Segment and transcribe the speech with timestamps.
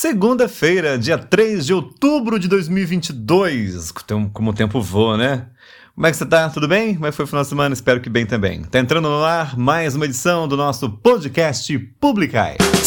[0.00, 3.90] Segunda-feira, dia 3 de outubro de 2022.
[4.32, 5.46] Como o tempo voa, né?
[5.92, 6.48] Como é que você tá?
[6.48, 6.94] Tudo bem?
[6.94, 7.74] Como é que foi o final de semana?
[7.74, 8.62] Espero que bem também.
[8.62, 12.56] Tá entrando no ar mais uma edição do nosso podcast Publicai.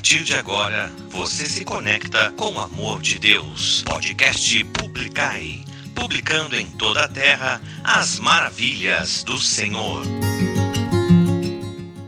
[0.00, 3.82] partir de agora, você se conecta com o amor de Deus.
[3.86, 5.60] Podcast Publicai.
[5.94, 10.02] Publicando em toda a terra as maravilhas do Senhor.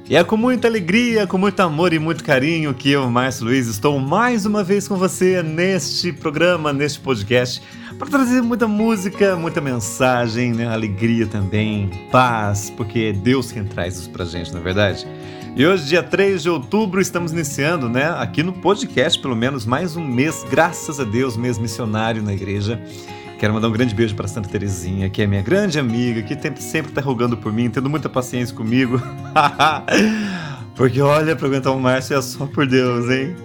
[0.08, 3.66] E é com muita alegria, com muito amor e muito carinho que eu, Márcio Luiz,
[3.66, 7.62] estou mais uma vez com você neste programa, neste podcast,
[7.98, 10.66] para trazer muita música, muita mensagem, né?
[10.66, 15.06] alegria também, paz, porque é Deus quem traz isso pra gente, não é verdade?
[15.54, 19.96] E hoje, dia 3 de outubro, estamos iniciando, né, aqui no podcast, pelo menos mais
[19.96, 22.80] um mês, graças a Deus, mês missionário na igreja.
[23.38, 26.90] Quero mandar um grande beijo para Santa Terezinha, que é minha grande amiga, que sempre
[26.90, 28.98] está rogando por mim, tendo muita paciência comigo.
[30.74, 33.36] Porque olha, para aguentar o Márcio é só por Deus, hein?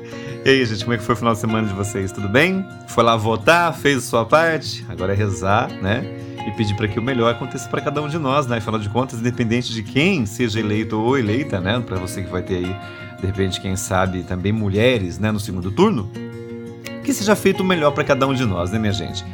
[0.46, 2.14] E aí, gente, como é que foi o final de semana de vocês?
[2.14, 2.66] Tudo bem?
[2.88, 4.86] Foi lá votar, fez a sua parte?
[4.88, 6.06] Agora é rezar, né?
[6.48, 8.58] E pedir para que o melhor aconteça para cada um de nós, né?
[8.58, 11.80] Afinal de contas, independente de quem seja eleito ou eleita, né?
[11.80, 12.76] Para você que vai ter aí,
[13.20, 15.30] de repente, quem sabe, também mulheres, né?
[15.30, 16.10] No segundo turno,
[17.04, 19.26] que seja feito o melhor para cada um de nós, né, minha gente?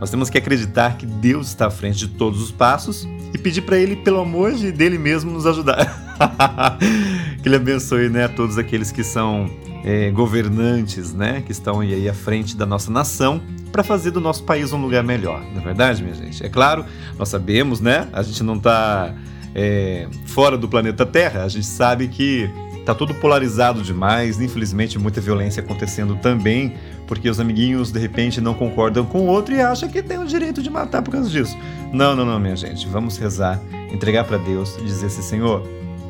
[0.00, 3.62] Nós temos que acreditar que Deus está à frente de todos os passos e pedir
[3.62, 6.18] para Ele, pelo amor de dele mesmo, nos ajudar.
[7.40, 9.48] que Ele abençoe né, todos aqueles que são
[9.84, 14.44] é, governantes, né, que estão aí à frente da nossa nação para fazer do nosso
[14.44, 15.42] país um lugar melhor.
[15.52, 16.44] Não é verdade, minha gente?
[16.44, 16.84] É claro,
[17.18, 18.08] nós sabemos, né?
[18.12, 19.14] A gente não está
[19.54, 21.42] é, fora do planeta Terra.
[21.42, 22.50] A gente sabe que
[22.84, 26.74] Tá tudo polarizado demais, infelizmente muita violência acontecendo também,
[27.06, 30.26] porque os amiguinhos de repente não concordam com o outro e acham que tem o
[30.26, 31.56] direito de matar por causa disso.
[31.92, 32.88] Não, não, não, minha gente.
[32.88, 33.60] Vamos rezar,
[33.92, 35.62] entregar para Deus e dizer assim, Senhor,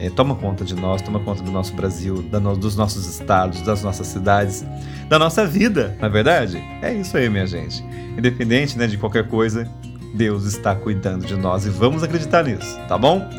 [0.03, 3.85] é, toma conta de nós, toma conta do nosso Brasil, no, dos nossos estados, das
[3.85, 4.65] nossas cidades,
[5.09, 6.61] da nossa vida, na é verdade?
[6.83, 7.85] É isso aí, minha gente.
[8.19, 9.71] Independente né, de qualquer coisa,
[10.13, 13.31] Deus está cuidando de nós e vamos acreditar nisso, tá bom?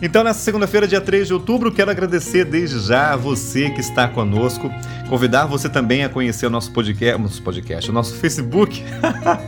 [0.00, 4.08] Então, nessa segunda-feira, dia 3 de outubro, quero agradecer desde já a você que está
[4.08, 4.70] conosco,
[5.10, 8.82] convidar você também a conhecer o nosso podcast, nosso podcast o nosso Facebook,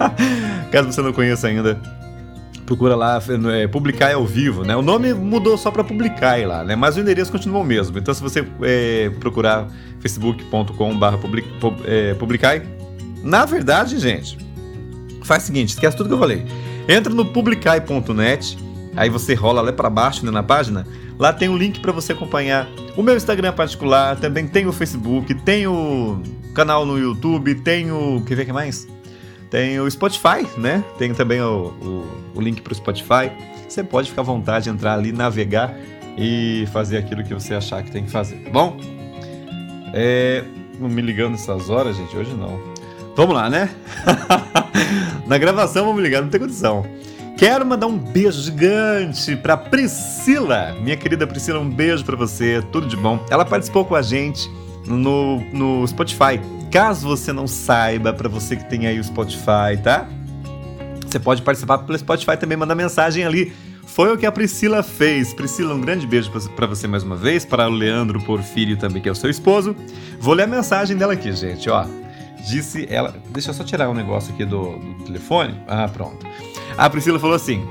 [0.71, 1.81] caso você não conheça ainda.
[2.69, 3.19] Procura lá,
[3.55, 4.77] é, publicar ao vivo, né?
[4.77, 6.77] O nome mudou só para publicar lá, né?
[6.77, 7.99] Mas o endereço continua o mesmo.
[7.99, 9.69] Então, se você é, procurar
[10.01, 11.19] facebook.com/barra
[11.87, 12.15] é,
[13.23, 14.37] na verdade, gente,
[15.23, 16.45] faz o seguinte: esquece tudo que eu falei.
[16.87, 18.59] Entra no publicai.net
[18.99, 20.85] Aí você rola lá para baixo né, na página.
[21.19, 25.33] Lá tem um link para você acompanhar o meu Instagram particular, também tem o Facebook,
[25.35, 26.21] tem o
[26.53, 28.21] canal no YouTube, tem o.
[28.27, 28.89] Quer ver que mais?
[29.51, 30.85] Tem o Spotify, né?
[30.99, 33.31] Tem também o, o, o link para o Spotify.
[33.69, 35.75] Você pode ficar à vontade de entrar ali, navegar
[36.17, 38.79] e fazer aquilo que você achar que tem que fazer, tá bom?
[39.95, 40.45] É,
[40.79, 42.59] me ligando nessas horas, gente, hoje não.
[43.17, 43.71] Vamos lá, né?
[45.27, 46.85] Na gravação vamos ligar, não tem condição.
[47.37, 52.89] Quero mandar um beijo gigante para Priscila, minha querida Priscila, um beijo para você, tudo
[52.89, 53.25] de bom.
[53.31, 54.51] Ela participou com a gente
[54.85, 56.41] no, no Spotify.
[56.71, 60.07] Caso você não saiba, para você que tem aí o Spotify, tá?
[61.07, 63.53] Você pode participar pelo Spotify também, mandar mensagem ali.
[63.87, 65.33] Foi o que a Priscila fez.
[65.33, 69.09] Priscila, um grande beijo para você mais uma vez, para o Leandro Porfírio também, que
[69.09, 69.75] é o seu esposo.
[70.21, 71.87] Vou ler a mensagem dela aqui, gente, ó.
[72.47, 73.17] Disse ela.
[73.31, 75.59] Deixa eu só tirar um negócio aqui do, do telefone.
[75.67, 76.27] Ah, pronto.
[76.77, 77.67] A Priscila falou assim: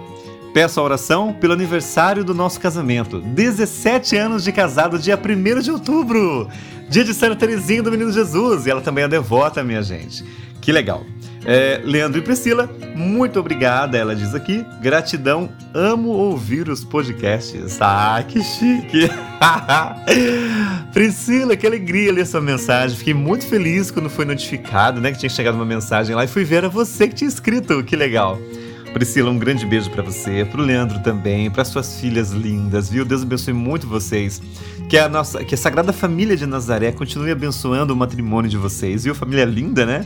[0.58, 3.22] Peço a oração pelo aniversário do nosso casamento.
[3.22, 6.50] 17 anos de casado, dia 1 de outubro.
[6.90, 8.66] Dia de Santa Terezinha do Menino Jesus.
[8.66, 10.26] E ela também é devota, minha gente.
[10.60, 11.06] Que legal.
[11.46, 14.66] É, Leandro e Priscila, muito obrigada, ela diz aqui.
[14.82, 17.78] Gratidão, amo ouvir os podcasts.
[17.80, 19.12] Ah, que chique!
[20.92, 22.98] Priscila, que alegria ler sua mensagem.
[22.98, 26.44] Fiquei muito feliz quando foi notificado, né, que tinha chegado uma mensagem lá e fui
[26.44, 27.84] ver a você que tinha escrito.
[27.84, 28.40] Que legal!
[28.94, 33.06] Priscila, um grande beijo para você, pro Leandro também, para suas filhas lindas, viu?
[33.06, 34.42] Deus abençoe muito vocês.
[34.90, 39.04] Que a nossa, que a Sagrada Família de Nazaré continue abençoando o matrimônio de vocês,
[39.04, 39.14] viu?
[39.14, 40.06] Família linda, né?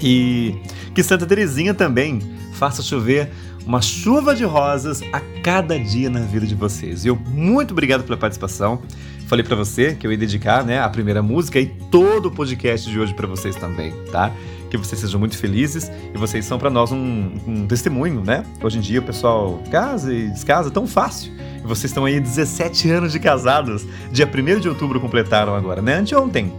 [0.00, 0.54] E
[0.94, 2.20] que Santa Terezinha também
[2.52, 3.30] faça chover
[3.66, 7.04] uma chuva de rosas a cada dia na vida de vocês.
[7.04, 8.80] Eu muito obrigado pela participação.
[9.26, 12.90] Falei para você que eu ia dedicar, né, a primeira música e todo o podcast
[12.90, 14.32] de hoje para vocês também, tá?
[14.70, 18.44] Que vocês sejam muito felizes e vocês são para nós um, um, testemunho, né?
[18.62, 21.32] Hoje em dia o pessoal casa e descasa tão fácil.
[21.56, 23.86] E vocês estão aí 17 anos de casados.
[24.12, 25.94] Dia 1 de outubro completaram agora, né?
[25.94, 26.52] Anteontem.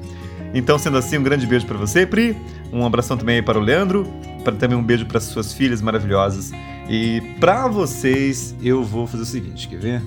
[0.53, 2.35] Então, sendo assim, um grande beijo para você, Pri.
[2.71, 4.07] Um abração também aí para o Leandro.
[4.43, 6.51] Para também um beijo para suas filhas maravilhosas.
[6.89, 10.01] E para vocês, eu vou fazer o seguinte, quer ver?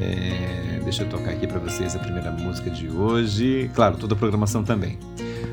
[0.00, 3.68] É, deixa eu tocar aqui para vocês a primeira música de hoje.
[3.74, 4.96] Claro, toda a programação também.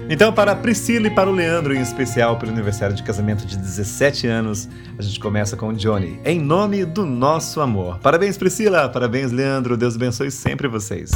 [0.09, 3.57] Então, para a Priscila e para o Leandro, em especial pelo aniversário de casamento de
[3.57, 7.99] 17 anos, a gente começa com Johnny, em nome do nosso amor.
[7.99, 8.87] Parabéns, Priscila!
[8.87, 9.75] Parabéns, Leandro!
[9.75, 11.11] Deus abençoe sempre vocês.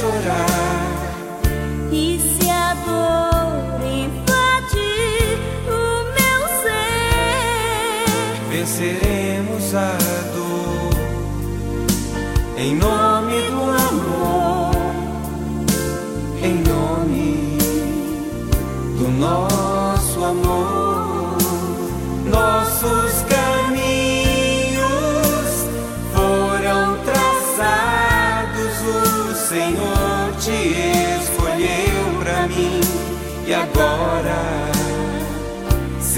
[0.00, 0.67] chorar.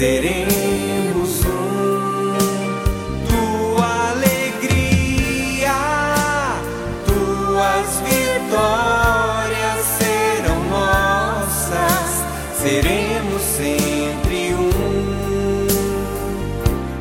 [0.01, 2.31] Seremos um.
[3.29, 5.77] Tua alegria,
[7.05, 12.09] tuas vitórias serão nossas.
[12.59, 14.71] Seremos sempre um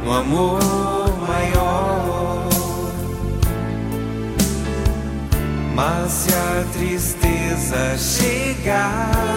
[0.05, 0.61] no amor
[1.26, 2.50] maior.
[5.75, 9.30] Mas se a tristeza chegar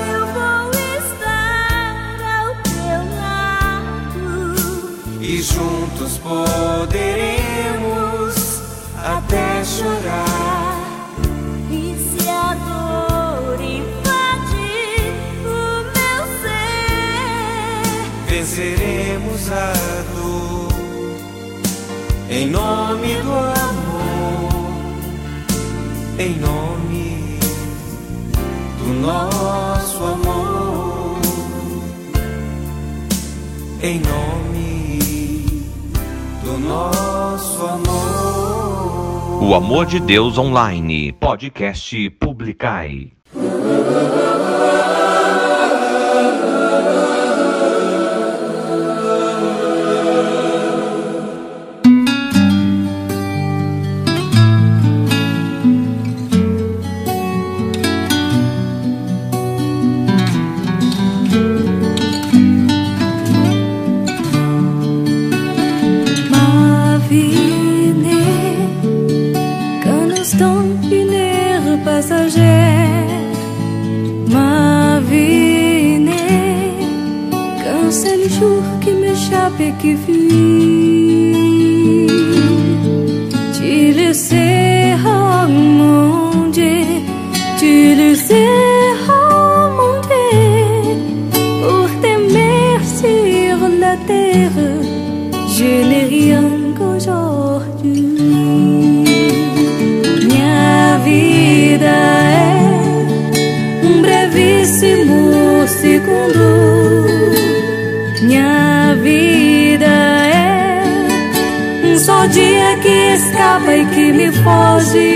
[26.23, 27.39] em nome
[28.77, 31.19] do nosso amor,
[33.81, 34.23] em nome
[36.63, 39.43] nosso amor.
[39.43, 43.11] O Amor de Deus Online, podcast Publicai.
[79.63, 81.43] ter que vir.
[83.55, 86.85] Tu le seras mon Dieu,
[87.59, 90.41] tu le seras mon Dieu.
[91.61, 92.67] Pour t'aimer
[92.99, 94.59] sur la terre,
[95.55, 96.45] je n'ai rien
[96.77, 98.05] qu'aujourd'hui.
[100.27, 101.95] Minha vida
[102.45, 102.53] é
[103.87, 105.21] um brevíssimo
[105.81, 106.82] segundo.
[113.13, 115.09] escapa e que me foge.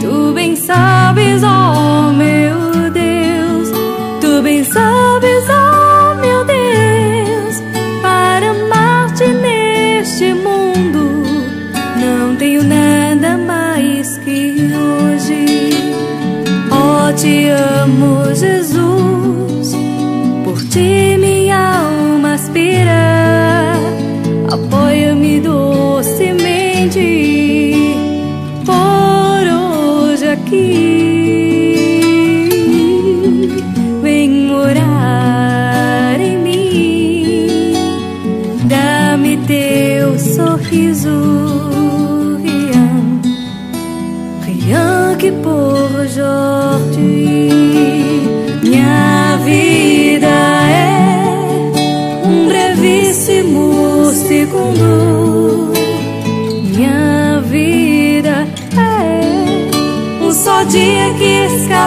[0.00, 3.70] Tu bem sabes, ó oh meu Deus,
[4.20, 5.03] tu bem sabes.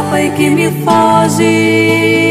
[0.07, 2.26] escapa e que me foge.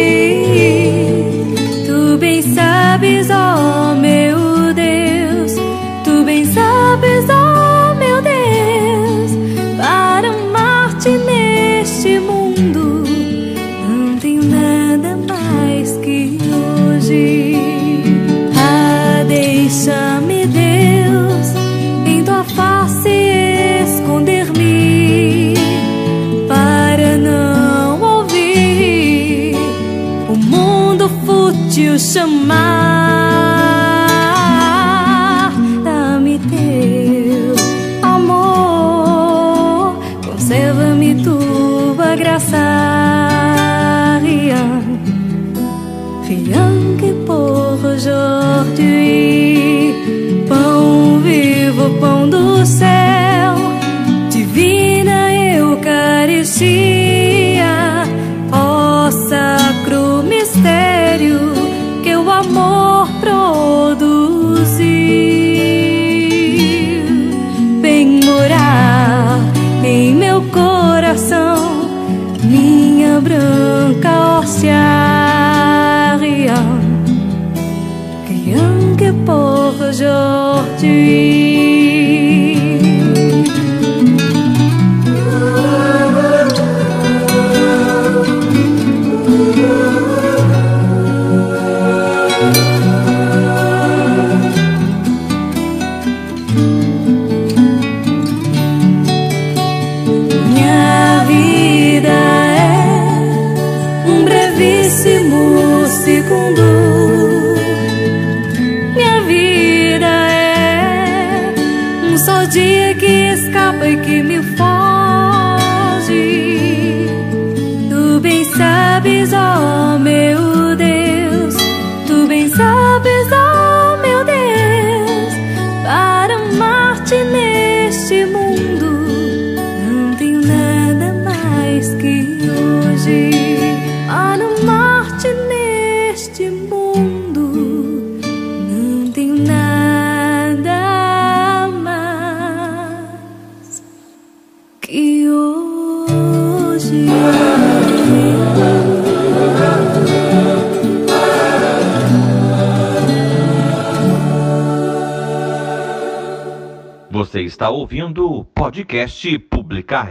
[157.87, 160.11] ouvindo o podcast Publicar.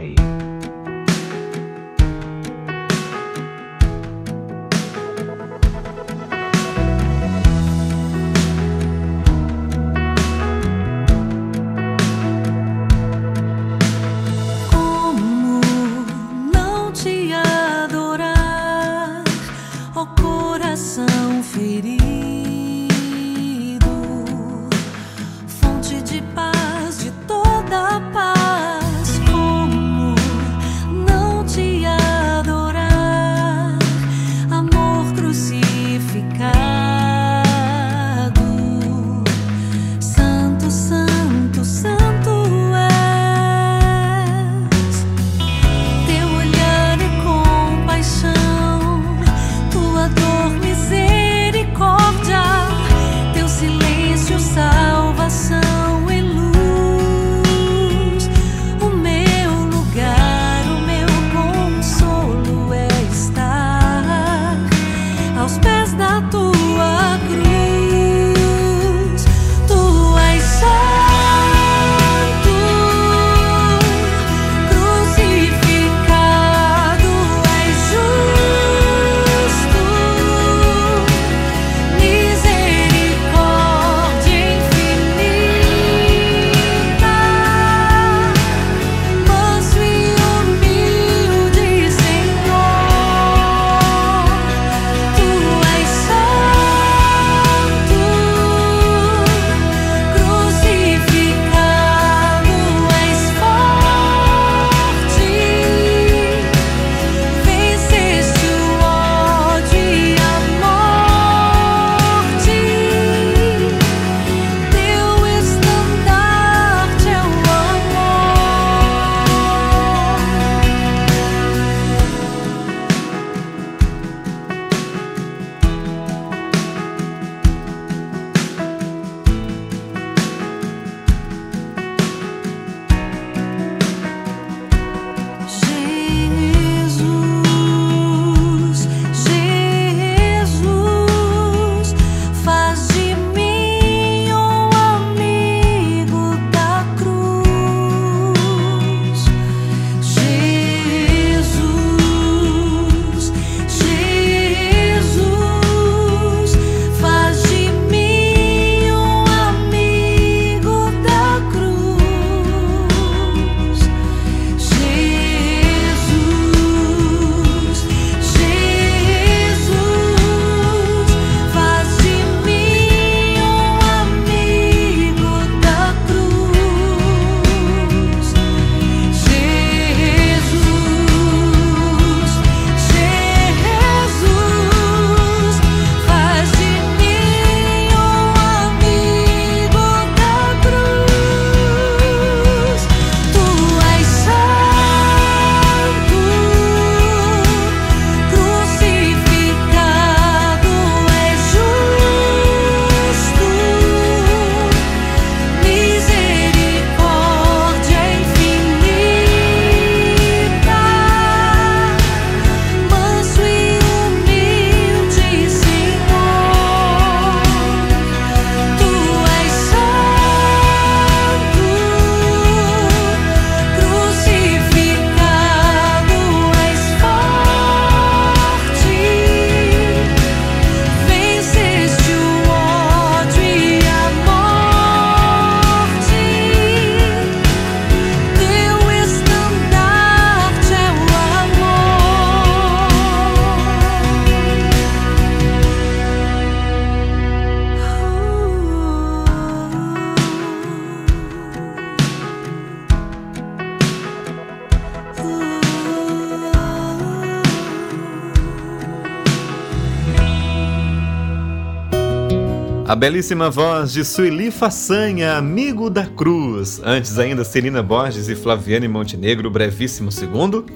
[263.06, 266.80] Belíssima voz de Sueli Façanha, amigo da cruz.
[266.84, 270.66] Antes ainda, Celina Borges e Flaviane Montenegro, brevíssimo segundo.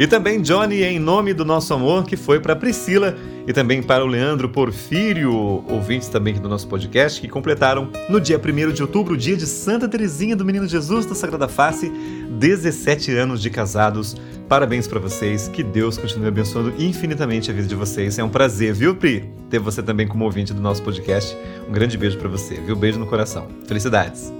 [0.00, 3.14] E também Johnny em nome do nosso amor, que foi para Priscila
[3.46, 5.30] e também para o Leandro Porfírio,
[5.68, 9.86] ouvintes também do nosso podcast, que completaram no dia 1 de outubro, dia de Santa
[9.86, 11.92] Teresinha do Menino Jesus da Sagrada Face,
[12.30, 14.16] 17 anos de casados.
[14.48, 18.18] Parabéns para vocês, que Deus continue abençoando infinitamente a vida de vocês.
[18.18, 19.32] É um prazer, viu, Pri?
[19.48, 21.36] Ter você também como ouvinte do nosso podcast.
[21.66, 22.76] Um grande beijo para você, viu?
[22.76, 23.48] Beijo no coração.
[23.66, 24.30] Felicidades.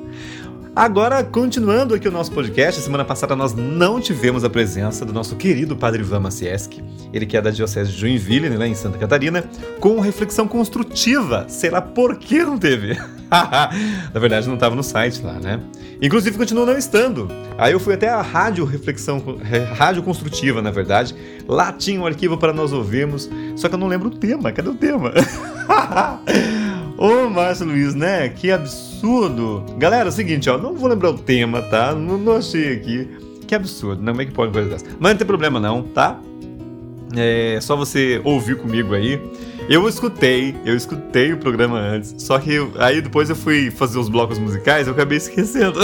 [0.76, 5.36] Agora, continuando aqui o nosso podcast, semana passada nós não tivemos a presença do nosso
[5.36, 6.82] querido Padre Ivan Macieski,
[7.12, 9.44] ele que é da Diocese de Joinville, né, em Santa Catarina,
[9.78, 11.46] com reflexão construtiva.
[11.48, 12.98] Sei lá por que não teve.
[13.30, 15.60] Na verdade, não estava no site lá, né?
[16.02, 17.28] Inclusive, continua não estando.
[17.56, 19.22] Aí eu fui até a Rádio Reflexão,
[19.76, 21.14] Rádio Construtiva, na verdade.
[21.46, 24.50] Lá tinha um arquivo para nós ouvirmos, só que eu não lembro o tema.
[24.50, 25.12] Cadê o tema?
[26.96, 28.28] Ô, Márcio Luiz, né?
[28.28, 29.64] Que absurdo.
[29.78, 31.94] Galera, é o seguinte, ó, não vou lembrar o tema, tá?
[31.94, 33.08] Não, não achei aqui.
[33.46, 34.86] Que absurdo, não é que pode coisa dessa.
[34.98, 36.20] Mas não tem problema não, tá?
[37.16, 39.20] É só você ouvir comigo aí.
[39.68, 43.98] Eu escutei, eu escutei o programa antes, só que eu, aí depois eu fui fazer
[43.98, 45.80] os blocos musicais, eu acabei esquecendo.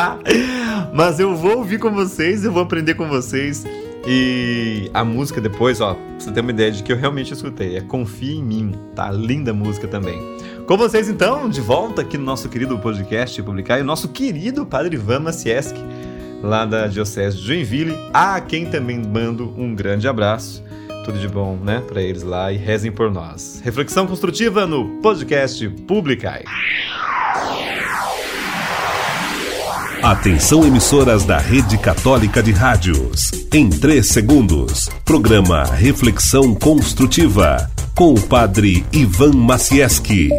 [0.92, 3.64] Mas eu vou ouvir com vocês, eu vou aprender com vocês.
[4.06, 7.76] E a música depois, ó, pra você ter uma ideia de que eu realmente escutei,
[7.76, 9.10] é Confia em Mim, tá?
[9.10, 10.18] Linda música também.
[10.66, 14.64] Com vocês então, de volta aqui no nosso querido podcast Publicar, e o nosso querido
[14.64, 15.80] Padre Ivan Macieski,
[16.42, 20.64] lá da Diocese de Joinville, a quem também mando um grande abraço.
[21.04, 23.60] Tudo de bom, né, para eles lá e rezem por nós.
[23.64, 26.44] Reflexão construtiva no podcast Publicai.
[30.02, 33.30] Atenção emissoras da Rede Católica de Rádios.
[33.52, 40.30] Em 3 segundos, programa Reflexão Construtiva com o Padre Ivan Macieski.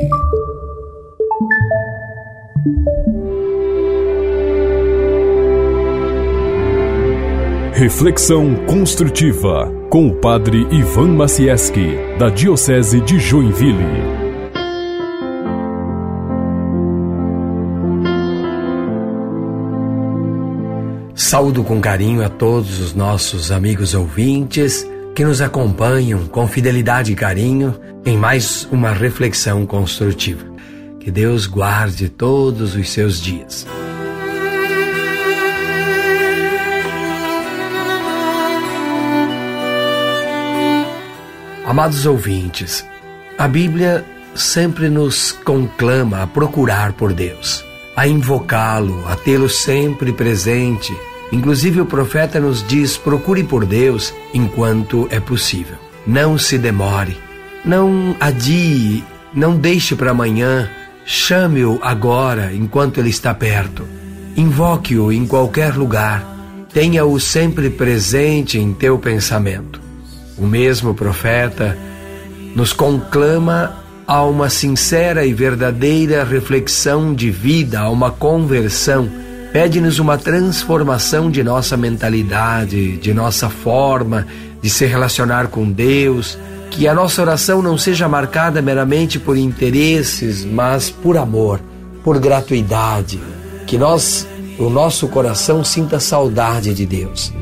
[7.73, 14.20] Reflexão Construtiva com o Padre Ivan Macieski, da Diocese de Joinville.
[21.31, 27.15] Saúdo com carinho a todos os nossos amigos ouvintes que nos acompanham com fidelidade e
[27.15, 27.73] carinho
[28.05, 30.43] em mais uma reflexão construtiva.
[30.99, 33.65] Que Deus guarde todos os seus dias.
[41.65, 42.85] Amados ouvintes,
[43.37, 44.03] a Bíblia
[44.35, 47.63] sempre nos conclama a procurar por Deus,
[47.95, 50.93] a invocá-lo, a tê-lo sempre presente
[51.31, 55.75] Inclusive, o profeta nos diz: procure por Deus enquanto é possível.
[56.05, 57.17] Não se demore,
[57.63, 60.69] não adie, não deixe para amanhã.
[61.05, 63.83] Chame-o agora, enquanto ele está perto.
[64.35, 66.25] Invoque-o em qualquer lugar.
[66.73, 69.81] Tenha-o sempre presente em teu pensamento.
[70.37, 71.77] O mesmo profeta
[72.55, 79.09] nos conclama a uma sincera e verdadeira reflexão de vida, a uma conversão
[79.51, 84.25] Pede-nos uma transformação de nossa mentalidade, de nossa forma
[84.61, 86.37] de se relacionar com Deus,
[86.69, 91.59] que a nossa oração não seja marcada meramente por interesses, mas por amor,
[92.01, 93.19] por gratuidade,
[93.67, 94.25] que nós,
[94.57, 97.33] o nosso coração sinta saudade de Deus.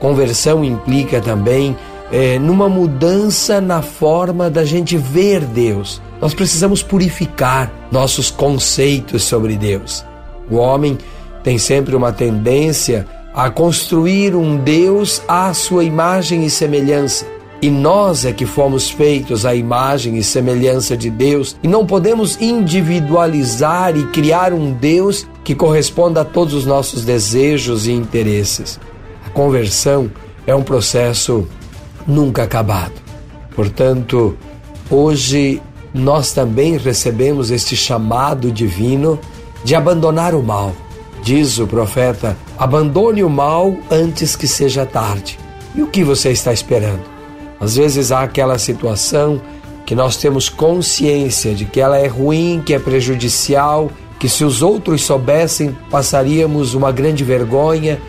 [0.00, 1.76] Conversão implica também
[2.10, 6.00] é, numa mudança na forma da gente ver Deus.
[6.20, 10.04] Nós precisamos purificar nossos conceitos sobre Deus.
[10.50, 10.96] O homem
[11.42, 17.26] tem sempre uma tendência a construir um Deus à sua imagem e semelhança.
[17.60, 22.40] E nós é que fomos feitos à imagem e semelhança de Deus, e não podemos
[22.40, 28.78] individualizar e criar um Deus que corresponda a todos os nossos desejos e interesses.
[29.26, 30.10] A conversão
[30.46, 31.46] é um processo
[32.06, 32.94] nunca acabado.
[33.54, 34.36] Portanto,
[34.90, 35.60] hoje
[35.92, 39.18] nós também recebemos este chamado divino
[39.64, 40.72] de abandonar o mal.
[41.22, 45.38] Diz o profeta: abandone o mal antes que seja tarde.
[45.74, 47.02] E o que você está esperando?
[47.58, 49.40] Às vezes há aquela situação
[49.84, 54.62] que nós temos consciência de que ela é ruim, que é prejudicial, que se os
[54.62, 58.00] outros soubessem passaríamos uma grande vergonha,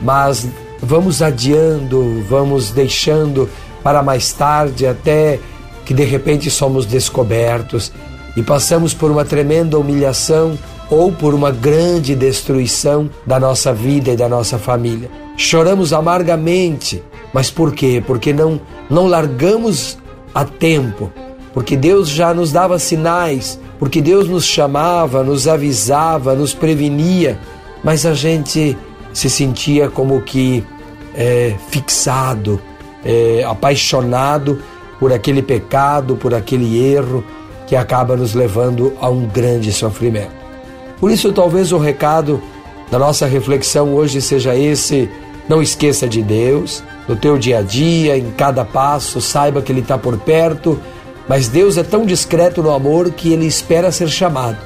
[0.00, 0.46] mas
[0.80, 3.48] vamos adiando, vamos deixando
[3.82, 5.38] para mais tarde, até
[5.84, 7.92] que de repente somos descobertos
[8.36, 10.58] e passamos por uma tremenda humilhação
[10.90, 15.10] ou por uma grande destruição da nossa vida e da nossa família.
[15.36, 17.02] choramos amargamente.
[17.32, 18.02] Mas por quê?
[18.06, 19.98] Porque não, não largamos
[20.34, 21.12] a tempo,
[21.52, 27.38] porque Deus já nos dava sinais, porque Deus nos chamava, nos avisava, nos prevenia,
[27.84, 28.76] mas a gente
[29.16, 30.62] se sentia como que
[31.14, 32.60] é, fixado,
[33.02, 34.60] é, apaixonado
[35.00, 37.24] por aquele pecado, por aquele erro
[37.66, 40.34] que acaba nos levando a um grande sofrimento.
[41.00, 42.42] Por isso, talvez o recado
[42.90, 45.08] da nossa reflexão hoje seja esse:
[45.48, 49.80] não esqueça de Deus no teu dia a dia, em cada passo, saiba que Ele
[49.80, 50.78] está por perto,
[51.26, 54.58] mas Deus é tão discreto no amor que Ele espera ser chamado.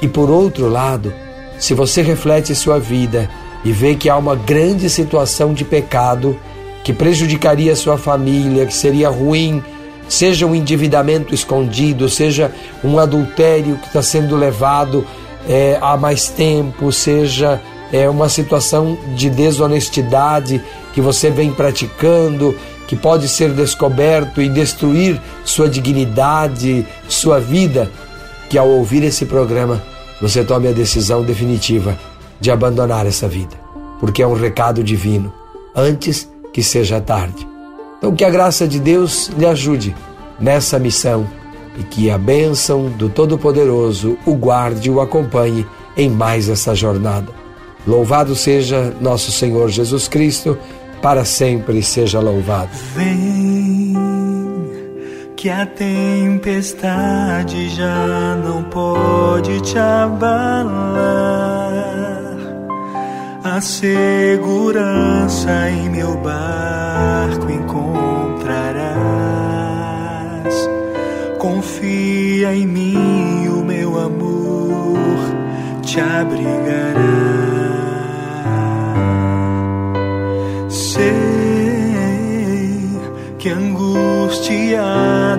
[0.00, 1.12] E por outro lado,
[1.58, 3.28] se você reflete sua vida
[3.64, 6.38] e vê que há uma grande situação de pecado
[6.82, 9.62] que prejudicaria sua família, que seria ruim,
[10.08, 15.06] seja um endividamento escondido, seja um adultério que está sendo levado
[15.48, 17.60] é, há mais tempo, seja
[17.92, 20.60] é, uma situação de desonestidade
[20.92, 22.56] que você vem praticando,
[22.88, 27.90] que pode ser descoberto e destruir sua dignidade, sua vida,
[28.50, 29.82] que ao ouvir esse programa
[30.20, 31.96] você tome a decisão definitiva
[32.42, 33.56] de abandonar essa vida,
[34.00, 35.32] porque é um recado divino,
[35.76, 37.46] antes que seja tarde.
[37.98, 39.94] Então, que a graça de Deus lhe ajude
[40.40, 41.24] nessa missão
[41.78, 45.64] e que a bênção do Todo-Poderoso o guarde e o acompanhe
[45.96, 47.32] em mais essa jornada.
[47.86, 50.58] Louvado seja nosso Senhor Jesus Cristo,
[51.00, 52.70] para sempre seja louvado.
[52.96, 53.94] Vem,
[55.36, 61.62] que a tempestade já não pode te abalar.
[63.54, 68.70] A segurança em meu barco encontrarás.
[71.38, 74.96] Confia em mim, o meu amor
[75.82, 76.96] te abrigará.
[80.70, 81.12] Sei
[83.38, 84.66] que angustiado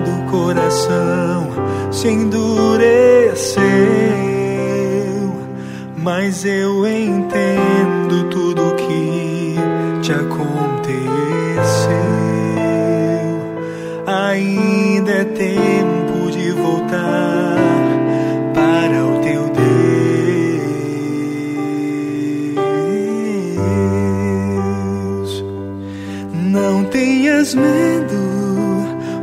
[0.08, 1.48] o coração
[1.90, 3.64] se endureceu,
[5.96, 7.93] mas eu entendo
[15.34, 17.56] tempo de voltar
[18.54, 19.74] para o teu Deus.
[26.32, 28.16] Não tenhas medo,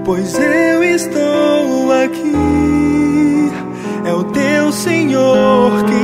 [0.04, 2.32] pois eu estou aqui.
[4.06, 6.01] É o teu Senhor quem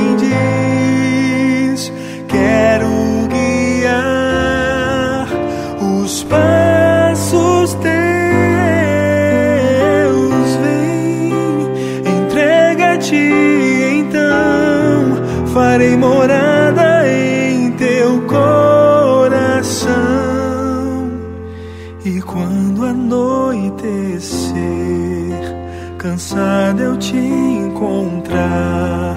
[26.18, 29.16] cansado eu te encontrar.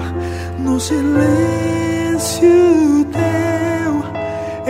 [0.60, 2.48] No silêncio
[3.10, 4.04] teu,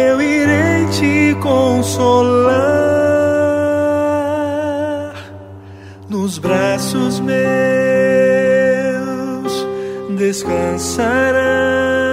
[0.02, 2.54] eu irei te consolar.
[6.08, 7.36] Nos braços meus
[10.16, 12.11] descansarás,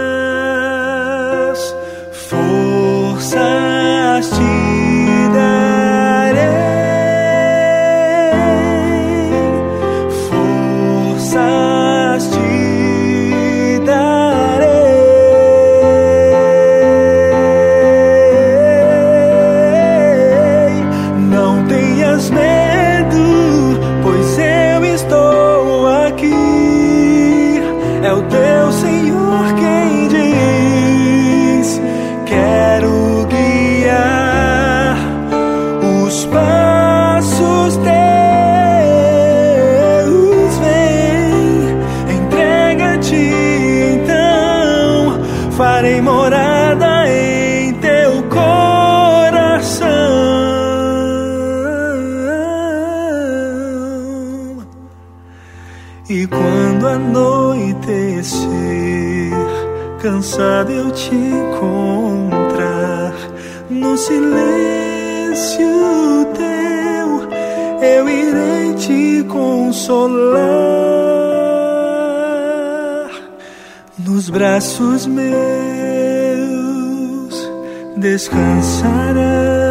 [60.20, 63.14] cansado eu te encontrar.
[63.70, 65.66] No silêncio
[66.36, 67.30] teu,
[67.82, 70.40] eu irei te consolar.
[73.98, 75.30] Nos braços meus
[77.96, 79.69] descansarás,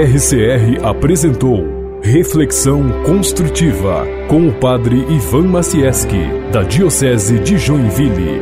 [0.00, 8.40] RCR apresentou Reflexão Construtiva com o Padre Ivan Macieski, da Diocese de Joinville.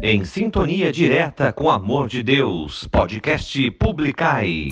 [0.00, 4.68] Em sintonia direta com o amor de Deus, podcast Publicai.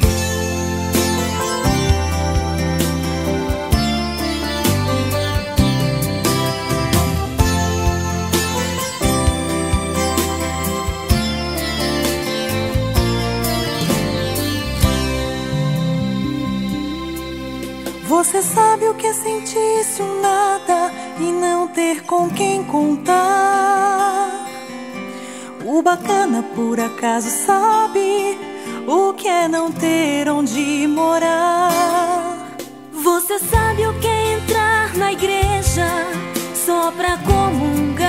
[18.32, 20.90] Você sabe o que é sentir-se um nada
[21.20, 24.30] e não ter com quem contar.
[25.62, 28.38] O bacana por acaso sabe
[28.86, 32.56] o que é não ter onde morar.
[32.90, 35.86] Você sabe o que é entrar na igreja
[36.54, 38.08] só pra comungar.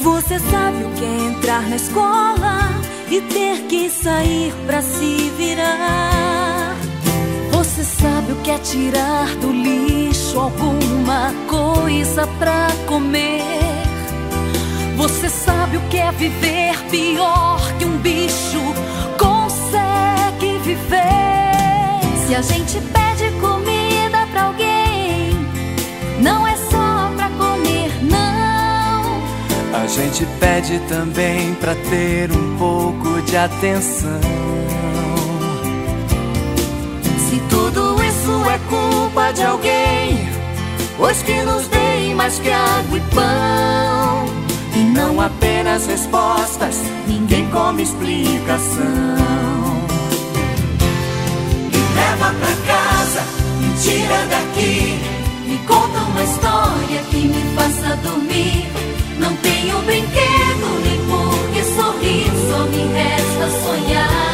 [0.00, 2.70] Você sabe o que é entrar na escola
[3.10, 6.13] e ter que sair pra se virar.
[8.44, 13.40] Você sabe o que é tirar do lixo alguma coisa pra comer.
[14.96, 18.60] Você sabe o que é viver pior que um bicho
[19.18, 22.26] consegue viver.
[22.26, 25.30] Se a gente pede comida pra alguém,
[26.20, 29.82] não é só pra comer, não.
[29.82, 34.20] A gente pede também pra ter um pouco de atenção.
[37.30, 40.26] Se tudo isso é culpa de alguém,
[40.96, 44.24] pois que nos deem mais que água e pão.
[44.74, 48.84] E não apenas respostas, ninguém come explicação.
[51.70, 53.22] Me leva pra casa,
[53.60, 54.98] me tira daqui.
[55.46, 58.66] Me conta uma história que me faça dormir.
[59.18, 64.33] Não tenho brinquedo nem por que sorrir, só me resta sonhar.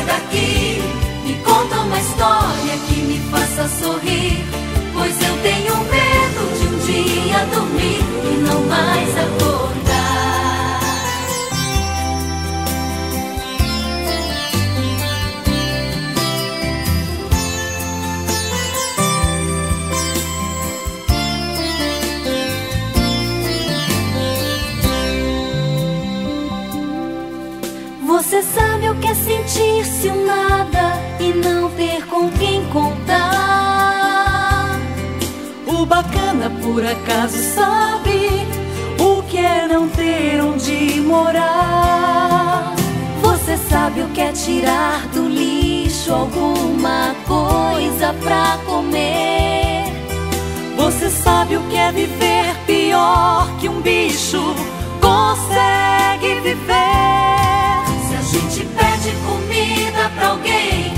[0.00, 0.82] Tira daqui.
[1.24, 4.44] Me conta uma história que me faça sorrir.
[4.92, 9.60] Pois eu tenho medo de um dia dormir e não mais acordar.
[28.06, 28.69] Você sabe
[29.00, 33.18] o que é sentir-se um nada e não ter com quem contar.
[35.66, 38.46] O bacana por acaso sabe
[38.98, 42.74] o que é não ter onde morar.
[43.22, 49.84] Você sabe o que é tirar do lixo alguma coisa pra comer.
[50.76, 54.54] Você sabe o que é viver pior que um bicho
[55.00, 57.39] consegue viver.
[59.10, 60.94] Pede comida pra alguém,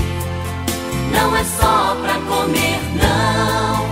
[1.11, 3.87] não é só pra comer, não.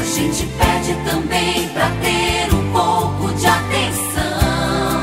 [0.00, 5.02] A gente pede também pra ter um pouco de atenção.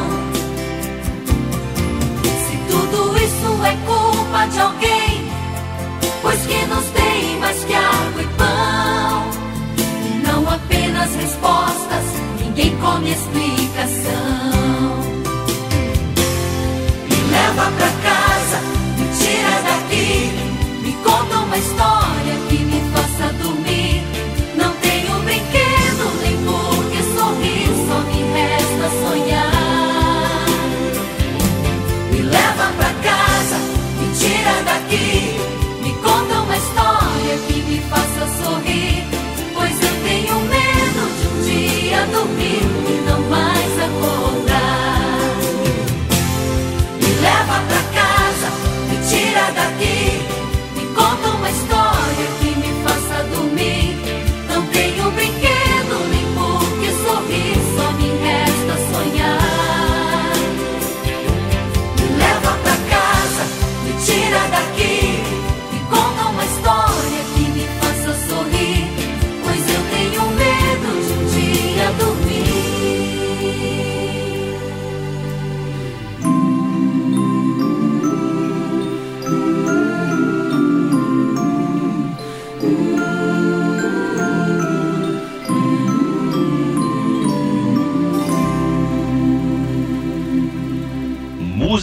[2.24, 5.30] Se tudo isso é culpa de alguém,
[6.22, 9.26] pois que nos tem mais que água e pão.
[10.24, 12.06] Não apenas respostas,
[12.40, 14.40] ninguém come explicação.
[17.32, 18.19] Leva pra casa,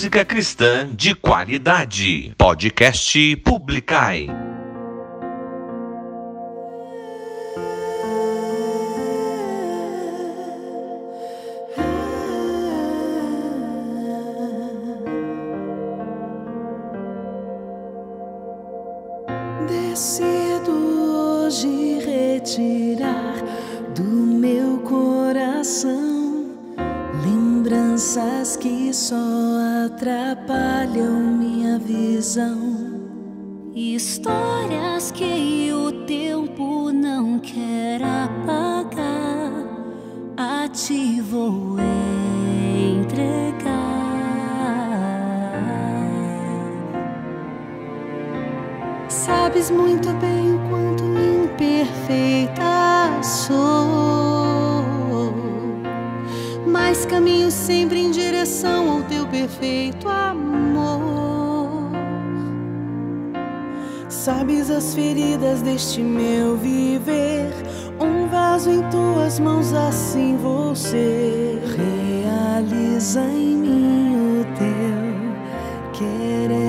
[0.07, 2.33] música cristã de qualidade.
[2.39, 4.29] Podcast Publicai.
[19.67, 23.35] Decido hoje retirar
[23.93, 26.55] do meu coração
[27.25, 32.59] lembranças que só atrapalham minha visão.
[33.75, 39.53] Histórias que o tempo não quer apagar,
[40.37, 41.77] a ti vou
[42.91, 43.67] entregar.
[49.09, 52.63] Sabes muito bem o quanto imperfeita
[53.23, 54.16] sou,
[56.97, 61.91] mas caminho sempre em direção ao teu perfeito amor.
[64.09, 67.53] Sabes as feridas deste meu viver,
[68.01, 76.66] um vaso em tuas mãos, assim você realiza em mim o teu querer.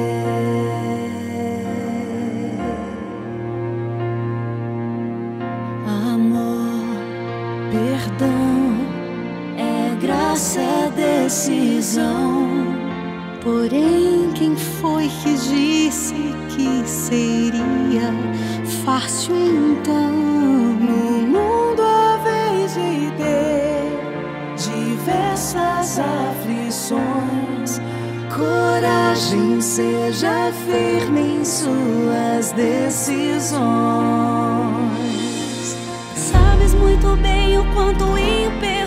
[10.37, 10.91] É
[11.23, 12.47] decisão.
[13.43, 16.13] Porém, quem foi que disse
[16.49, 18.13] que seria
[18.85, 20.11] fácil então?
[20.11, 23.89] No mundo a vez de ter
[24.57, 27.81] diversas aflições,
[28.35, 33.57] coragem seja firme em suas decisões.
[36.15, 38.86] Sabes muito bem o quanto imperfeita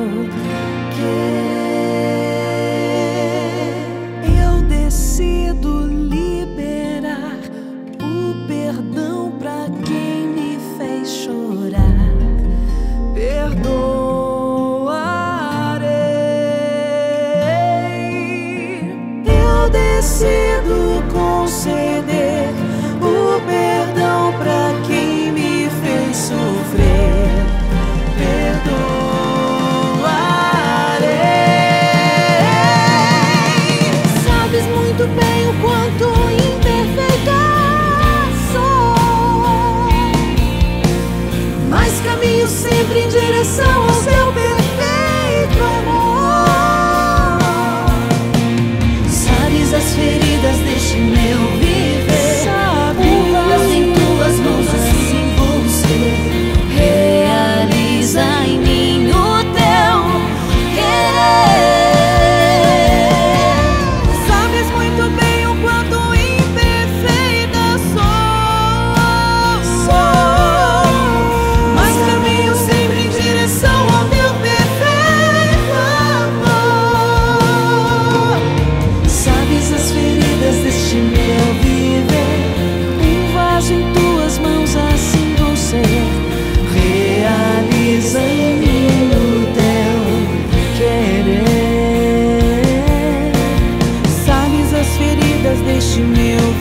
[95.91, 96.60] deste meu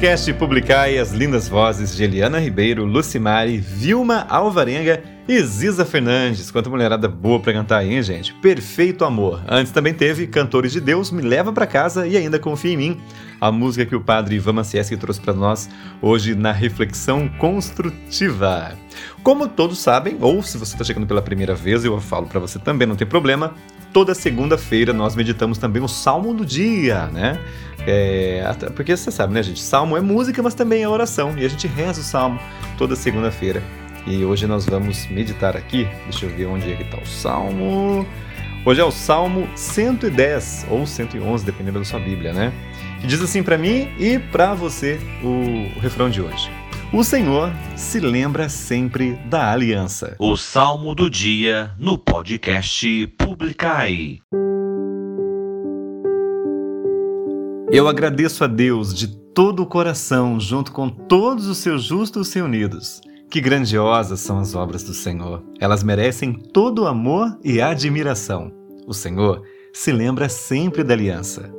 [0.00, 6.50] podcast Publicai as lindas vozes de Eliana Ribeiro, Lucimari, Vilma Alvarenga e Ziza Fernandes.
[6.50, 8.32] Quanta mulherada boa pra cantar aí, hein, gente?
[8.32, 9.42] Perfeito amor.
[9.46, 13.00] Antes também teve Cantores de Deus, Me Leva Pra Casa e Ainda Confia em Mim.
[13.38, 15.68] A música que o padre Ivan Macieschi trouxe para nós
[16.00, 18.72] hoje na Reflexão Construtiva.
[19.22, 22.58] Como todos sabem, ou se você está chegando pela primeira vez, eu falo para você
[22.58, 23.52] também, não tem problema.
[23.92, 27.38] Toda segunda-feira nós meditamos também o Salmo do Dia, né?
[27.86, 28.42] É,
[28.74, 29.60] porque você sabe, né, gente?
[29.60, 31.36] Salmo é música, mas também é oração.
[31.36, 32.40] E a gente reza o salmo
[32.76, 33.62] toda segunda-feira.
[34.06, 35.88] E hoje nós vamos meditar aqui.
[36.04, 38.06] Deixa eu ver onde é que tá o salmo.
[38.64, 42.52] Hoje é o Salmo 110 ou 111, dependendo da sua Bíblia, né?
[43.00, 46.50] Que diz assim para mim e para você o, o refrão de hoje.
[46.92, 50.14] O Senhor se lembra sempre da aliança.
[50.18, 54.18] O Salmo do Dia no podcast Publicai.
[57.72, 63.00] Eu agradeço a Deus de todo o coração, junto com todos os seus justos reunidos.
[63.30, 65.44] Que grandiosas são as obras do Senhor.
[65.60, 68.50] Elas merecem todo o amor e admiração.
[68.88, 71.54] O Senhor se lembra sempre da aliança.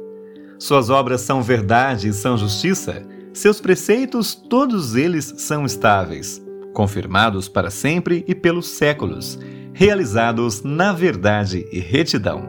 [0.59, 3.07] Suas obras são verdade e são justiça.
[3.33, 6.43] Seus preceitos, todos eles são estáveis,
[6.73, 9.39] confirmados para sempre e pelos séculos,
[9.73, 12.43] realizados na verdade e retidão.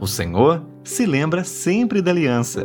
[0.00, 2.64] O Senhor se lembra sempre da aliança.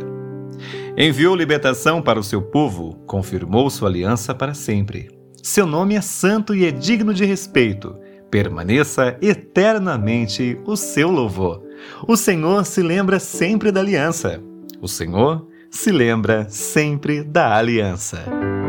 [0.96, 5.08] Enviou libertação para o seu povo, confirmou sua aliança para sempre.
[5.42, 7.96] Seu nome é santo e é digno de respeito.
[8.30, 11.62] Permaneça eternamente o seu louvor.
[12.06, 14.40] O Senhor se lembra sempre da aliança.
[14.80, 18.61] O Senhor se lembra sempre da aliança.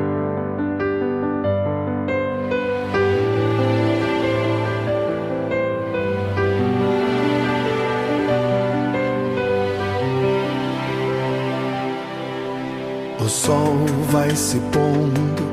[14.13, 15.43] Vai se pondo,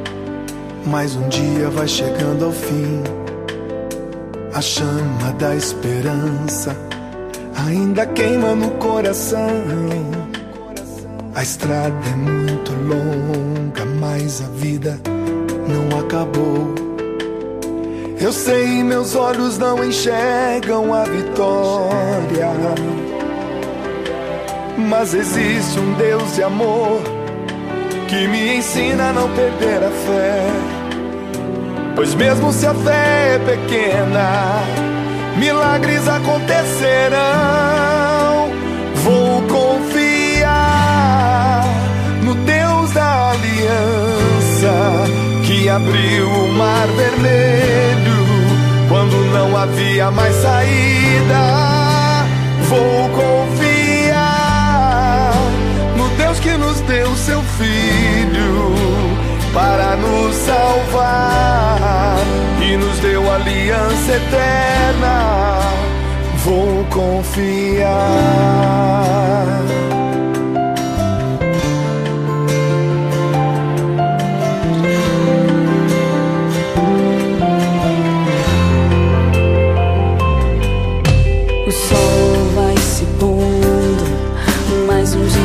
[0.85, 3.03] mas um dia vai chegando ao fim.
[4.53, 6.77] A chama da esperança
[7.67, 9.49] ainda queima no coração.
[11.35, 15.01] A estrada é muito longa, mas a vida
[15.67, 16.75] não acabou.
[18.21, 22.51] Eu sei, meus olhos não enxergam a vitória.
[24.77, 27.20] Mas existe um Deus de amor
[28.11, 30.43] que me ensina a não perder a fé.
[31.95, 34.65] Pois mesmo se a fé é pequena,
[35.37, 37.21] milagres acontecerão.
[39.05, 40.53] Vou confiar
[42.25, 45.05] no Deus da aliança
[45.45, 48.27] que abriu o mar vermelho
[48.89, 51.39] quando não havia mais saída.
[52.69, 53.70] Vou confiar
[56.91, 58.75] deu seu filho
[59.55, 62.19] para nos salvar
[62.61, 65.61] e nos deu aliança eterna.
[66.45, 67.91] Vou confiar.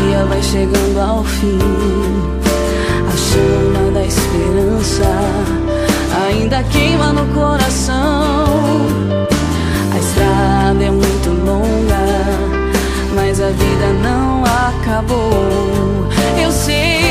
[0.05, 1.57] Dia vai chegando ao fim.
[3.07, 5.03] A chama da esperança
[6.27, 8.45] ainda queima no coração.
[9.93, 12.05] A estrada é muito longa,
[13.15, 16.07] mas a vida não acabou.
[16.41, 17.04] Eu sei,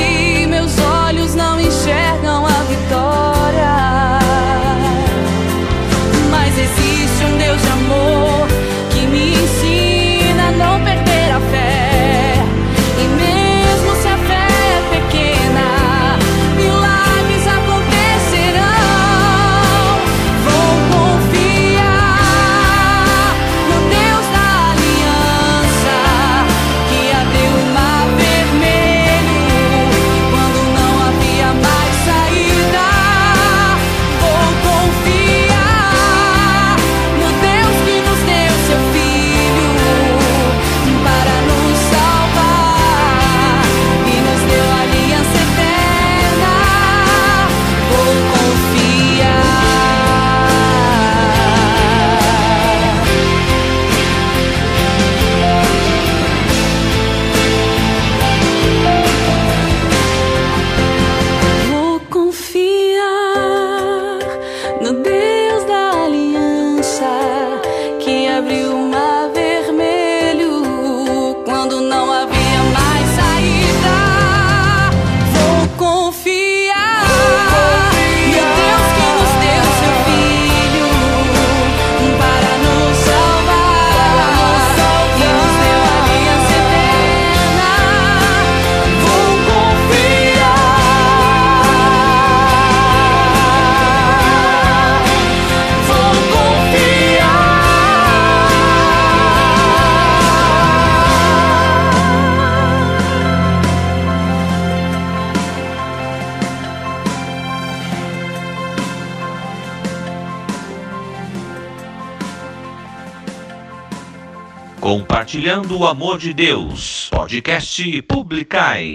[115.74, 117.08] Compartilhando o amor de Deus.
[117.10, 118.94] Podcast Publicai.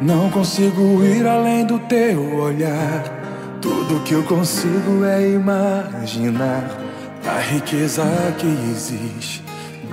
[0.00, 3.04] Não consigo ir além do teu olhar.
[3.60, 6.76] Tudo que eu consigo é imaginar
[7.24, 8.04] a riqueza
[8.38, 9.45] que existe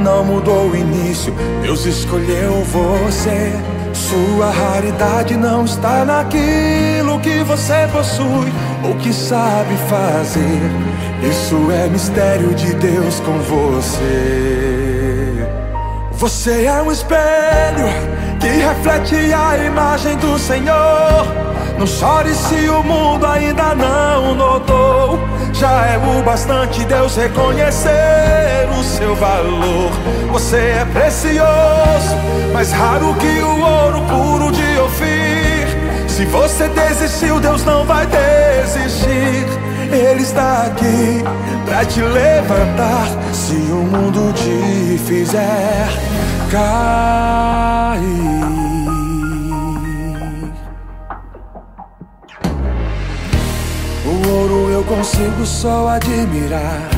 [0.00, 1.34] não mudou o início.
[1.62, 3.52] Deus escolheu você.
[3.92, 8.52] Sua raridade não está naquilo que você possui
[8.84, 10.70] ou que sabe fazer.
[11.22, 14.68] Isso é mistério de Deus com você.
[16.12, 17.86] Você é um espelho
[18.40, 21.26] que reflete a imagem do Senhor.
[21.78, 25.18] Não chore se o mundo ainda não notou.
[25.52, 29.90] Já é o bastante Deus reconhecer o seu valor.
[30.32, 32.16] Você é precioso,
[32.52, 36.08] mais raro que o ouro puro de Ofir.
[36.08, 39.46] Se você desistiu, Deus não vai desistir.
[39.90, 41.22] Ele está aqui
[41.64, 43.06] pra te levantar.
[43.32, 45.88] Se o mundo te fizer
[46.50, 47.98] cair.
[54.04, 56.97] O ouro eu consigo só admirar.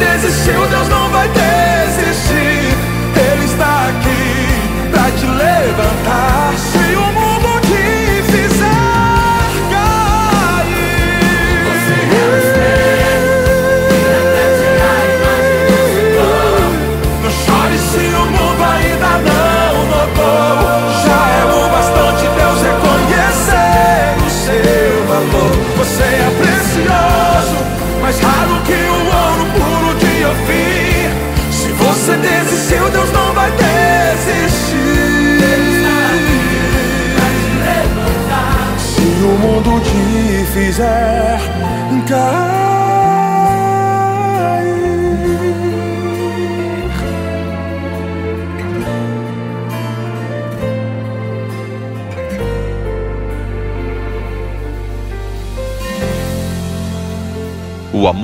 [0.00, 0.69] Você desistiu, Deus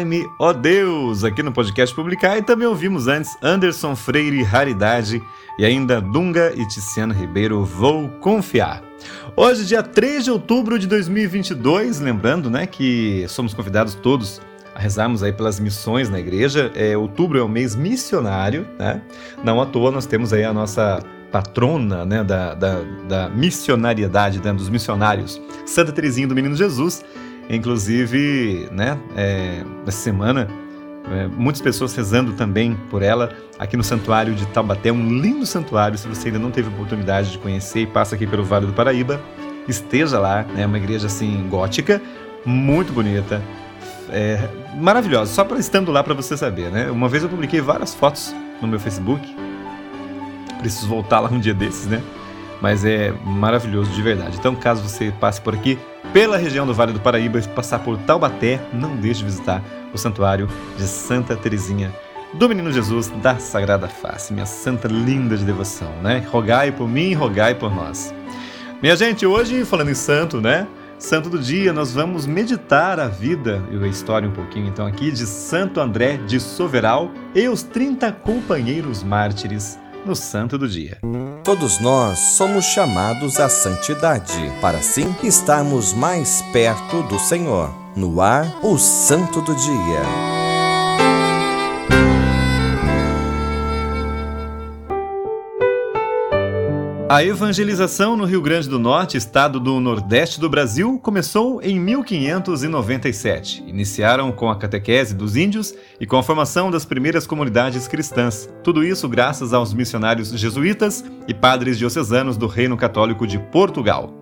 [0.00, 2.38] Guardai-me, ó Deus, aqui no podcast Publicar.
[2.38, 5.22] E também ouvimos antes Anderson Freire, Raridade
[5.58, 8.82] e ainda Dunga e Tiziana Ribeiro, Vou Confiar.
[9.36, 14.40] Hoje, dia 3 de outubro de 2022, lembrando né, que somos convidados todos
[14.74, 16.70] a rezarmos aí pelas missões na igreja.
[16.74, 19.02] É, outubro é o mês missionário, né?
[19.44, 24.52] Não à toa nós temos aí a nossa patrona né, da, da, da missionariedade, né,
[24.52, 27.04] dos missionários, Santa Teresinha do Menino Jesus.
[27.50, 30.48] Inclusive, né, é, essa semana,
[31.10, 35.98] é, muitas pessoas rezando também por ela aqui no Santuário de Taubaté, um lindo santuário.
[35.98, 39.20] Se você ainda não teve oportunidade de conhecer e passa aqui pelo Vale do Paraíba,
[39.68, 40.46] esteja lá.
[40.54, 42.00] É né, uma igreja assim gótica,
[42.46, 43.42] muito bonita,
[44.10, 45.32] é, maravilhosa.
[45.32, 46.90] Só para estando lá para você saber, né?
[46.90, 49.20] Uma vez eu publiquei várias fotos no meu Facebook
[50.60, 52.02] preciso voltar lá um dia desses, né?
[52.60, 54.36] Mas é maravilhoso de verdade.
[54.38, 55.78] Então, caso você passe por aqui,
[56.12, 59.98] pela região do Vale do Paraíba e passar por Taubaté, não deixe de visitar o
[59.98, 61.92] Santuário de Santa Teresinha
[62.34, 66.24] do Menino Jesus da Sagrada Face, minha santa linda de devoção, né?
[66.30, 68.14] Rogai por mim, rogai por nós.
[68.80, 70.66] Minha gente, hoje, falando em santo, né?
[70.98, 75.10] Santo do dia, nós vamos meditar a vida e a história um pouquinho então aqui
[75.10, 80.98] de Santo André de Soveral e os 30 companheiros mártires no Santo do Dia.
[81.44, 87.70] Todos nós somos chamados à santidade, para assim estarmos mais perto do Senhor.
[87.96, 90.39] No ar, o Santo do Dia.
[97.12, 103.64] A evangelização no Rio Grande do Norte, estado do Nordeste do Brasil, começou em 1597.
[103.66, 108.48] Iniciaram com a catequese dos índios e com a formação das primeiras comunidades cristãs.
[108.62, 114.14] Tudo isso graças aos missionários jesuítas e padres diocesanos do Reino Católico de Portugal.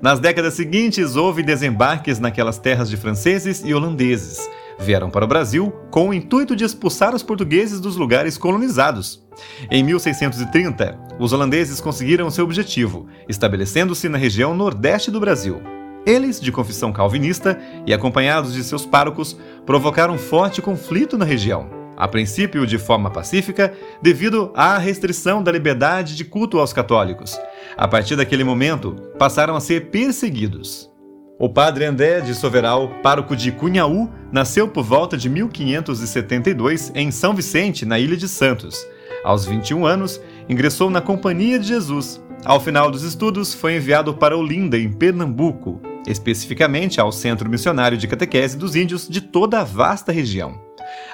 [0.00, 4.48] Nas décadas seguintes, houve desembarques naquelas terras de franceses e holandeses
[4.82, 9.22] vieram para o Brasil com o intuito de expulsar os portugueses dos lugares colonizados.
[9.70, 15.62] Em 1630, os holandeses conseguiram seu objetivo, estabelecendo-se na região nordeste do Brasil.
[16.04, 21.70] Eles, de confissão calvinista e acompanhados de seus párocos, provocaram forte conflito na região.
[21.96, 23.72] A princípio, de forma pacífica,
[24.02, 27.38] devido à restrição da liberdade de culto aos católicos.
[27.76, 30.91] A partir daquele momento, passaram a ser perseguidos.
[31.38, 37.34] O padre André de Soveral, pároco de Cunhaú, nasceu por volta de 1572 em São
[37.34, 38.86] Vicente, na Ilha de Santos.
[39.24, 42.22] Aos 21 anos, ingressou na Companhia de Jesus.
[42.44, 48.06] Ao final dos estudos, foi enviado para Olinda, em Pernambuco, especificamente ao Centro Missionário de
[48.06, 50.60] Catequese dos Índios de toda a vasta região.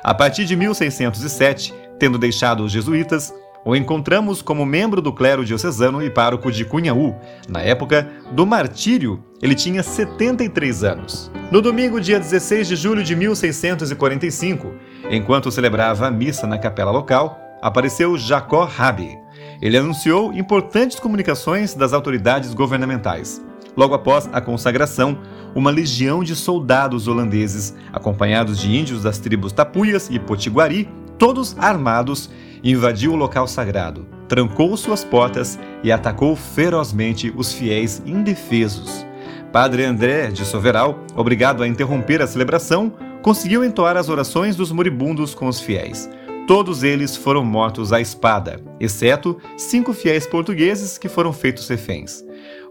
[0.02, 3.32] A partir de 1607, tendo deixado os jesuítas,
[3.64, 7.14] o encontramos como membro do clero diocesano e pároco de Cunhaú.
[7.48, 11.30] Na época do martírio, ele tinha 73 anos.
[11.50, 14.72] No domingo, dia 16 de julho de 1645,
[15.10, 19.16] enquanto celebrava a missa na capela local, apareceu Jacó Rabi.
[19.60, 23.42] Ele anunciou importantes comunicações das autoridades governamentais.
[23.76, 25.18] Logo após a consagração,
[25.54, 32.30] uma legião de soldados holandeses, acompanhados de índios das tribos Tapuias e Potiguari, todos armados,
[32.62, 39.06] invadiu o local sagrado, trancou suas portas e atacou ferozmente os fiéis indefesos.
[39.52, 42.92] Padre André de Soveral, obrigado a interromper a celebração,
[43.22, 46.08] conseguiu entoar as orações dos moribundos com os fiéis.
[46.46, 52.24] Todos eles foram mortos à espada, exceto cinco fiéis portugueses que foram feitos reféns.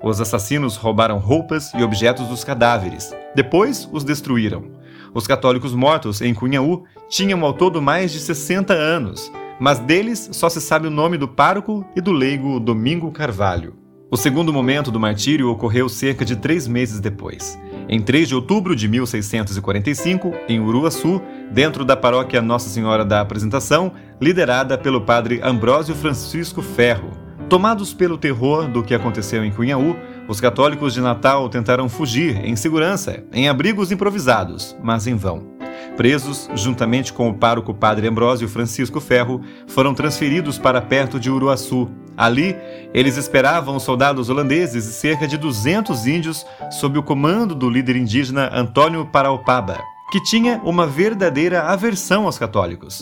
[0.04, 3.14] Os assassinos roubaram roupas e objetos dos cadáveres.
[3.36, 4.72] Depois os destruíram.
[5.14, 10.50] Os católicos mortos em Cunhaú tinham ao todo mais de 60 anos mas deles só
[10.50, 13.76] se sabe o nome do pároco e do leigo Domingo Carvalho.
[14.10, 17.60] O segundo momento do martírio ocorreu cerca de três meses depois.
[17.90, 23.92] Em 3 de outubro de 1645, em Uruaçu, dentro da paróquia Nossa Senhora da Apresentação,
[24.22, 27.12] liderada pelo padre Ambrósio Francisco Ferro.
[27.50, 29.96] Tomados pelo terror do que aconteceu em Cunhaú,
[30.28, 35.57] os católicos de Natal tentaram fugir em segurança, em abrigos improvisados, mas em vão.
[35.98, 41.90] Presos, juntamente com o pároco Padre Ambrósio Francisco Ferro, foram transferidos para perto de Uruaçu.
[42.16, 42.56] Ali,
[42.94, 47.96] eles esperavam os soldados holandeses e cerca de 200 índios sob o comando do líder
[47.96, 49.80] indígena Antônio Paraupaba,
[50.12, 53.02] que tinha uma verdadeira aversão aos católicos.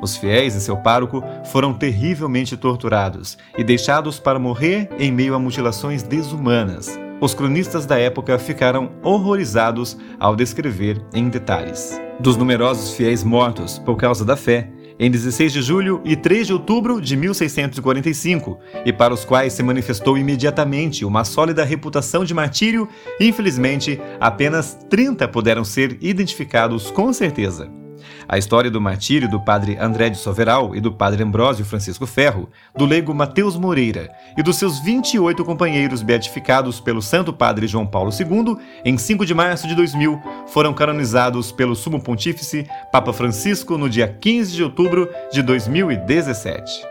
[0.00, 5.38] Os fiéis e seu pároco foram terrivelmente torturados e deixados para morrer em meio a
[5.38, 6.98] mutilações desumanas.
[7.20, 12.00] Os cronistas da época ficaram horrorizados ao descrever em detalhes.
[12.18, 16.52] Dos numerosos fiéis mortos por causa da fé, em 16 de julho e 3 de
[16.54, 22.88] outubro de 1645, e para os quais se manifestou imediatamente uma sólida reputação de martírio,
[23.20, 27.70] infelizmente, apenas 30 puderam ser identificados com certeza.
[28.28, 32.48] A história do martírio do padre André de Soveral e do padre Ambrósio Francisco Ferro,
[32.76, 38.10] do leigo Mateus Moreira e dos seus 28 companheiros beatificados pelo Santo Padre João Paulo
[38.10, 43.88] II em 5 de março de 2000 foram canonizados pelo Sumo Pontífice Papa Francisco no
[43.88, 46.86] dia 15 de outubro de 2017.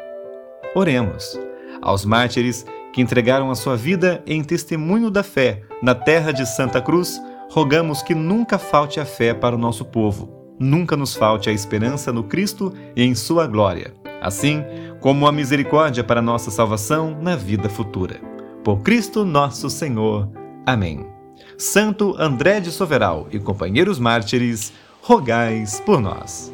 [0.76, 1.40] Oremos
[1.82, 6.82] aos mártires que entregaram a sua vida em testemunho da fé na terra de Santa
[6.82, 11.54] Cruz, rogamos que nunca falte a fé para o nosso povo nunca nos falte a
[11.54, 14.64] esperança no Cristo e em Sua glória, assim
[15.00, 18.20] como a misericórdia para nossa salvação na vida futura.
[18.64, 20.30] Por Cristo nosso Senhor.
[20.66, 21.06] Amém.
[21.58, 26.54] Santo André de Soveral e companheiros mártires, rogais por nós.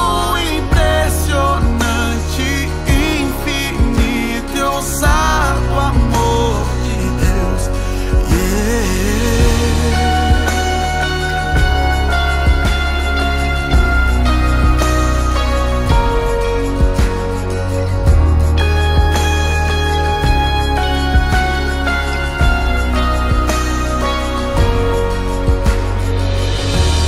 [9.81, 10.21] Yeah.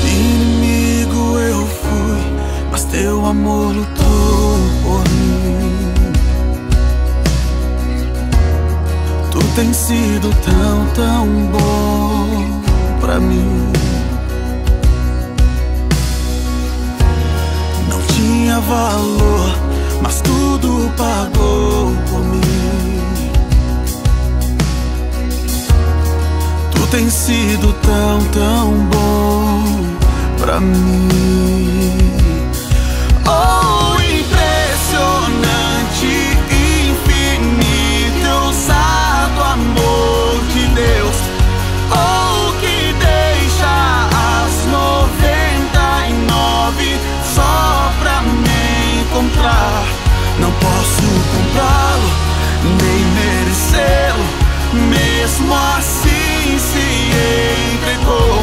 [0.06, 2.22] Inimigo eu fui,
[2.72, 4.24] mas teu amor lutou
[9.56, 12.03] tem sido tão, tão bom
[13.04, 13.70] pra mim.
[17.90, 19.58] Não tinha valor,
[20.02, 23.02] mas tudo pagou por mim.
[26.72, 29.64] Tu tens sido tão, tão bom
[30.38, 31.98] pra mim.
[33.28, 34.54] Oh, impressionante
[39.54, 41.13] amor de Deus,
[49.44, 49.84] encontrar.
[50.40, 51.02] Não posso
[51.36, 52.10] comprá-lo,
[52.82, 54.26] nem merecê-lo,
[54.90, 58.43] mesmo assim se entregou.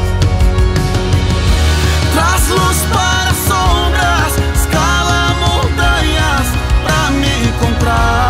[2.13, 6.47] Traz luz para sombras, escala montanhas
[6.83, 8.20] pra me encontrar.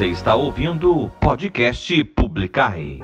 [0.00, 3.02] Você está ouvindo o podcast Publicai.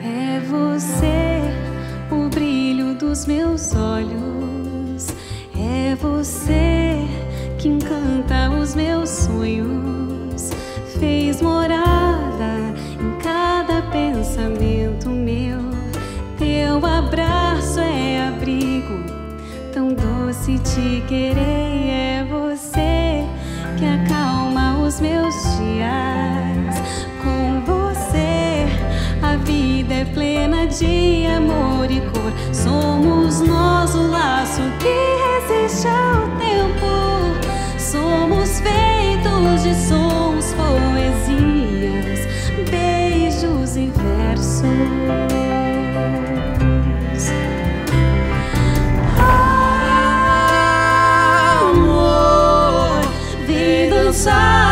[0.00, 1.42] É você
[2.08, 5.08] o brilho dos meus olhos.
[5.58, 7.04] É você
[7.58, 10.52] que encanta os meus sonhos.
[11.00, 12.54] Fez morada
[13.00, 14.79] em cada pensamento
[17.00, 19.02] abraço é abrigo,
[19.72, 21.88] tão doce te querer.
[21.88, 23.24] É você
[23.78, 26.76] que acalma os meus dias.
[27.22, 28.66] Com você
[29.22, 32.32] a vida é plena de amor e cor.
[32.52, 35.09] Somos nós o laço que
[54.24, 54.69] vem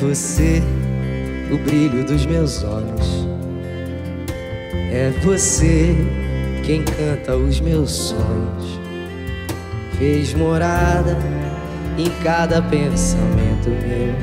[0.00, 0.62] você
[1.52, 3.28] o brilho dos meus olhos.
[4.90, 5.94] É você
[6.64, 8.80] quem canta os meus sonhos.
[9.98, 11.16] Fez morada
[11.98, 14.14] em cada pensamento meu.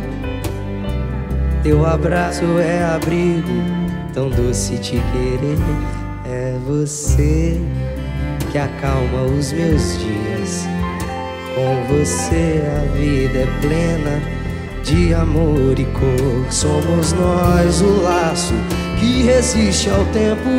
[1.61, 3.47] Teu abraço é abrigo,
[4.13, 5.57] tão doce te querer.
[6.25, 7.61] É você
[8.51, 10.65] que acalma os meus dias.
[11.53, 14.36] Com você a vida é plena
[14.87, 16.51] de amor e cor.
[16.51, 18.53] Somos nós o laço
[18.99, 20.49] que resiste ao tempo.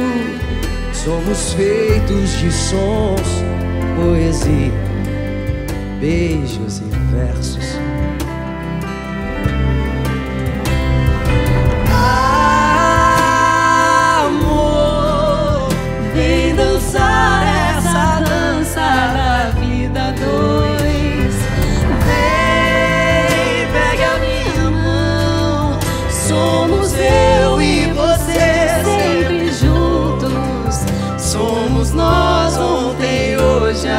[0.93, 3.43] Somos feitos de sons,
[3.97, 4.73] poesia,
[6.01, 7.88] beijos e versos.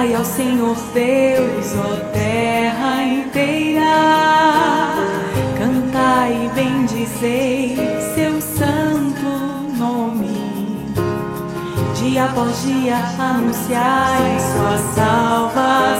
[0.00, 3.84] Cantai ao Senhor Deus, ó terra inteira.
[5.58, 7.76] Cantai e bendizei
[8.14, 9.28] seu santo
[9.76, 10.88] nome.
[11.96, 15.90] Dia após dia anunciai sua salvação.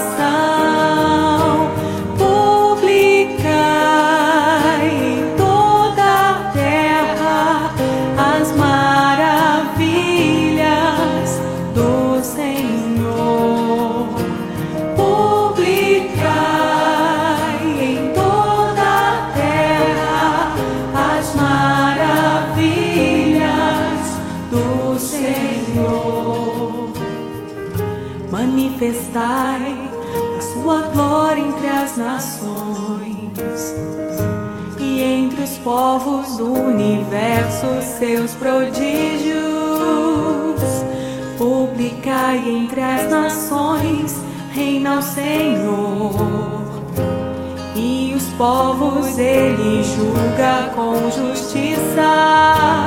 [36.81, 37.67] Universo
[37.99, 39.41] seus prodígios.
[41.37, 44.15] Publicai entre as nações,
[44.51, 46.11] reina o Senhor.
[47.75, 52.80] E os povos ele julga com justiça.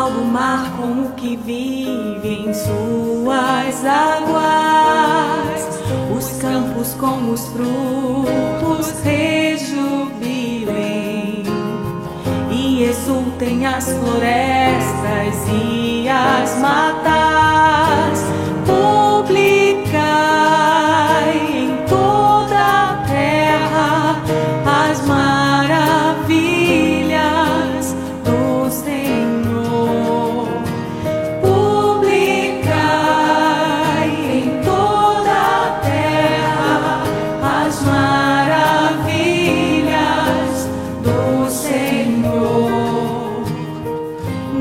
[0.00, 5.68] Aplauda o mar como que vive em suas águas.
[6.16, 10.22] Os campos com os frutos rejubilem
[12.50, 17.29] e exultem as florestas e as matas.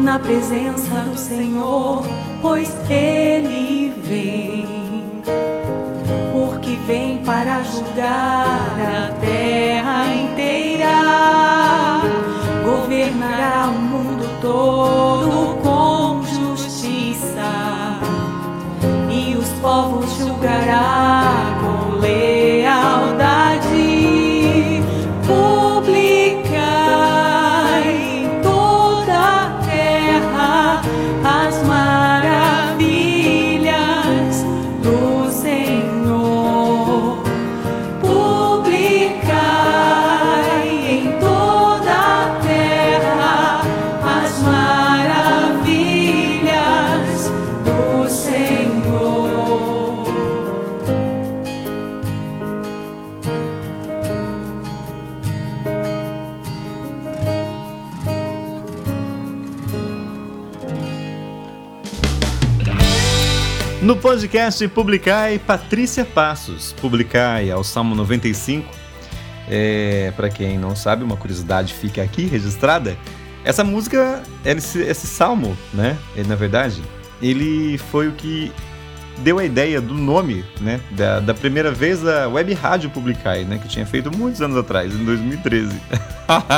[0.09, 2.03] Na presença do Senhor,
[2.41, 4.65] pois Ele vem
[6.33, 10.87] porque vem para julgar a terra inteira,
[12.65, 17.99] governará o mundo todo com justiça
[19.11, 23.18] e os povos julgará com lealdade.
[64.09, 66.73] Podcast Publicai, Patrícia Passos.
[66.81, 68.67] Publicai ao Salmo 95.
[69.47, 72.97] É, para quem não sabe, uma curiosidade fica aqui registrada.
[73.45, 75.95] Essa música, esse, esse salmo, né?
[76.15, 76.81] Ele, na verdade,
[77.21, 78.51] ele foi o que
[79.19, 80.81] deu a ideia do nome, né?
[80.89, 83.59] Da, da primeira vez a Web Rádio Publicai, né?
[83.59, 85.79] Que tinha feito muitos anos atrás, em 2013.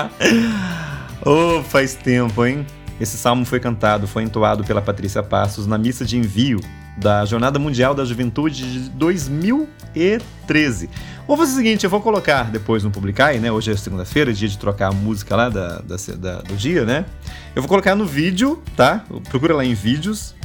[1.26, 2.65] oh, faz tempo, hein?
[2.98, 6.61] Esse salmo foi cantado, foi entoado pela Patrícia Passos na missa de envio
[6.97, 10.89] da Jornada Mundial da Juventude de 2013.
[11.27, 13.51] Vou fazer o seguinte, eu vou colocar depois no Publicai, né?
[13.51, 17.05] Hoje é segunda-feira, dia de trocar a música lá da, da- da- do dia, né?
[17.55, 19.03] Eu vou colocar no vídeo, tá?
[19.30, 20.35] Procura lá em vídeos.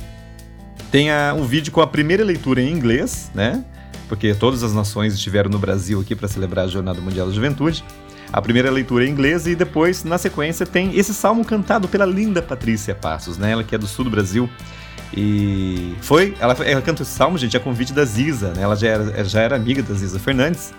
[0.90, 3.64] Tem a- um vídeo com a primeira leitura em inglês, né?
[4.08, 7.84] Porque todas as nações estiveram no Brasil aqui para celebrar a Jornada Mundial da Juventude.
[8.32, 12.40] A primeira leitura em inglês e depois, na sequência, tem esse salmo cantado pela linda
[12.42, 13.52] Patrícia Passos, né?
[13.52, 14.48] Ela que é do sul do Brasil.
[15.14, 18.62] E foi, ela, ela canta esse salmo, gente, a convite da Ziza, né?
[18.62, 20.72] Ela já era, já era amiga da Ziza Fernandes.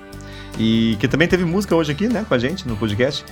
[0.59, 3.23] E que também teve música hoje aqui, né, com a gente no podcast.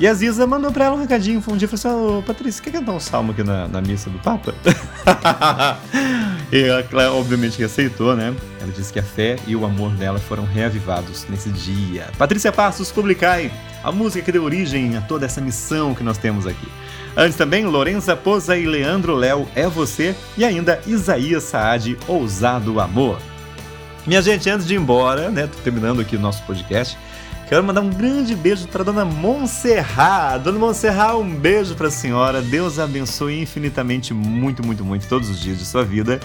[0.00, 2.64] E a Ziza mandou pra ela um recadinho, um dia e falou assim: Ô Patrícia,
[2.64, 4.54] quer cantar um salmo aqui na, na missa do Papa?
[6.50, 8.34] e ela, obviamente, aceitou, né?
[8.62, 12.06] Ela disse que a fé e o amor dela foram reavivados nesse dia.
[12.16, 13.52] Patrícia Passos, publicai
[13.84, 16.66] a música que deu origem a toda essa missão que nós temos aqui.
[17.16, 23.18] Antes também, Lorenza Poza e Leandro Léo É Você e ainda Isaías Saad, Ousado Amor.
[24.06, 26.96] Minha gente, antes de ir embora, né, tô terminando aqui o nosso podcast,
[27.48, 30.40] quero mandar um grande beijo para dona Montserrat.
[30.40, 32.40] Dona Montserrat, um beijo para a senhora.
[32.40, 36.20] Deus abençoe infinitamente, muito, muito, muito, todos os dias de sua vida.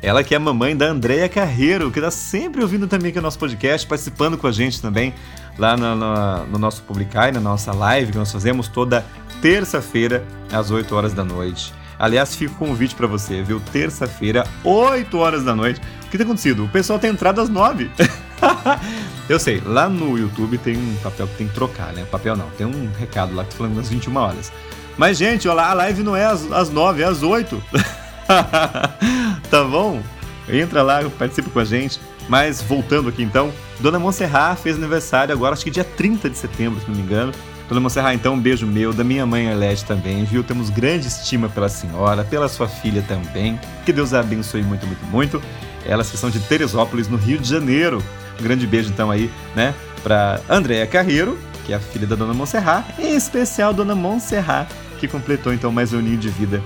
[0.00, 3.22] Ela que é a mamãe da Andréia Carreiro, que está sempre ouvindo também aqui o
[3.22, 5.14] nosso podcast, participando com a gente também
[5.58, 9.04] lá no, no, no nosso Publicai, na nossa live que nós fazemos toda
[9.40, 11.72] terça-feira, às 8 horas da noite.
[11.98, 13.60] Aliás, fica o convite para você, viu?
[13.72, 15.80] Terça-feira, 8 horas da noite.
[16.06, 16.64] O que tem acontecido?
[16.64, 17.90] O pessoal tem entrado às 9.
[19.28, 22.04] Eu sei, lá no YouTube tem um papel que tem que trocar, né?
[22.10, 24.52] Papel não, tem um recado lá que tá falando das 21 horas.
[24.96, 27.62] Mas, gente, olha lá, a live não é às, às 9, é às 8.
[29.50, 30.02] tá bom?
[30.48, 32.00] Entra lá, participa com a gente.
[32.28, 36.80] Mas voltando aqui então, Dona Monserrat fez aniversário agora, acho que dia 30 de setembro,
[36.80, 37.32] se não me engano.
[37.68, 40.44] Dona Monserrat, então, um beijo meu, da minha mãe Arlete também, viu?
[40.44, 43.58] Temos grande estima pela senhora, pela sua filha também.
[43.86, 45.42] Que Deus a abençoe muito, muito, muito.
[45.86, 48.02] Elas que são de Teresópolis, no Rio de Janeiro.
[48.38, 52.34] Um grande beijo então aí, né, pra Andréa Carreiro, que é a filha da Dona
[52.34, 56.62] Monserrat, em especial Dona Monserrat, que completou então mais um ninho de vida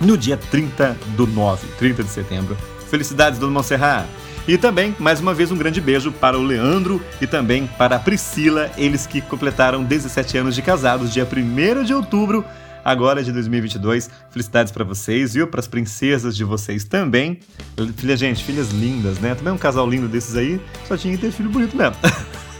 [0.00, 2.56] no dia 30 do 9, 30 de setembro.
[2.90, 4.06] Felicidades, Dona Monserrat!
[4.48, 7.98] E também, mais uma vez, um grande beijo para o Leandro e também para a
[7.98, 12.42] Priscila, eles que completaram 17 anos de casados, dia 1 de outubro,
[12.82, 14.08] agora de 2022.
[14.30, 15.46] Felicidades para vocês, viu?
[15.48, 17.40] Para as princesas de vocês também.
[17.98, 19.34] Filha, gente, filhas lindas, né?
[19.34, 21.96] Também um casal lindo desses aí, só tinha que ter filho bonito mesmo.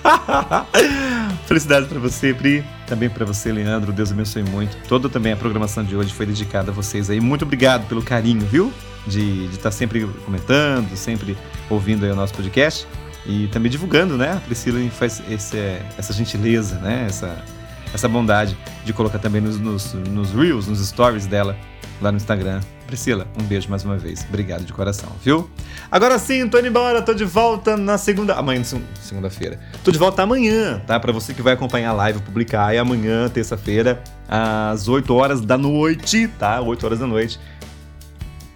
[1.49, 2.63] Felicidades para você, Pri.
[2.87, 3.95] Também para você, Leandro.
[3.95, 4.77] Deus abençoe muito.
[4.87, 7.19] Toda também a programação de hoje foi dedicada a vocês aí.
[7.19, 8.71] Muito obrigado pelo carinho, viu?
[9.09, 11.37] De estar tá sempre comentando, sempre
[11.71, 12.87] ouvindo o nosso podcast.
[13.27, 14.33] E também divulgando, né?
[14.33, 15.57] A Priscila faz esse,
[15.97, 17.07] essa gentileza, né?
[17.09, 17.45] Essa,
[17.93, 21.57] essa bondade de colocar também nos, nos, nos Reels, nos stories dela
[22.01, 22.61] lá no Instagram.
[22.87, 24.25] Priscila, um beijo mais uma vez.
[24.27, 25.49] Obrigado de coração, viu?
[25.91, 28.35] Agora sim, tô indo embora, tô de volta na segunda.
[28.35, 29.61] Amanhã, segunda-feira.
[29.85, 30.99] Tô de volta amanhã, tá?
[30.99, 32.75] Para você que vai acompanhar a live publicar.
[32.75, 36.63] E amanhã, terça-feira, às 8 horas da noite, tá?
[36.63, 37.39] 8 horas da noite.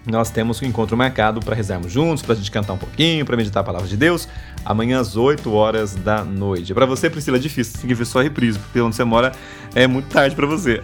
[0.05, 3.37] Nós temos um encontro marcado para rezarmos juntos, para a gente cantar um pouquinho, para
[3.37, 4.27] meditar a palavra de Deus,
[4.65, 6.73] amanhã às 8 horas da noite.
[6.73, 9.31] Para você, Priscila, é difícil, tem que ver só a reprise, porque onde você mora
[9.73, 10.81] é muito tarde para você.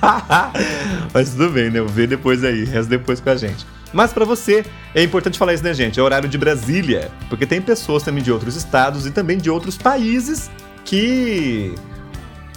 [1.12, 1.82] Mas tudo bem, né?
[1.82, 3.66] Vê depois aí, reza depois com a gente.
[3.92, 4.64] Mas para você,
[4.94, 6.00] é importante falar isso, né, gente?
[6.00, 9.76] É horário de Brasília, porque tem pessoas também de outros estados e também de outros
[9.78, 10.50] países
[10.84, 11.74] que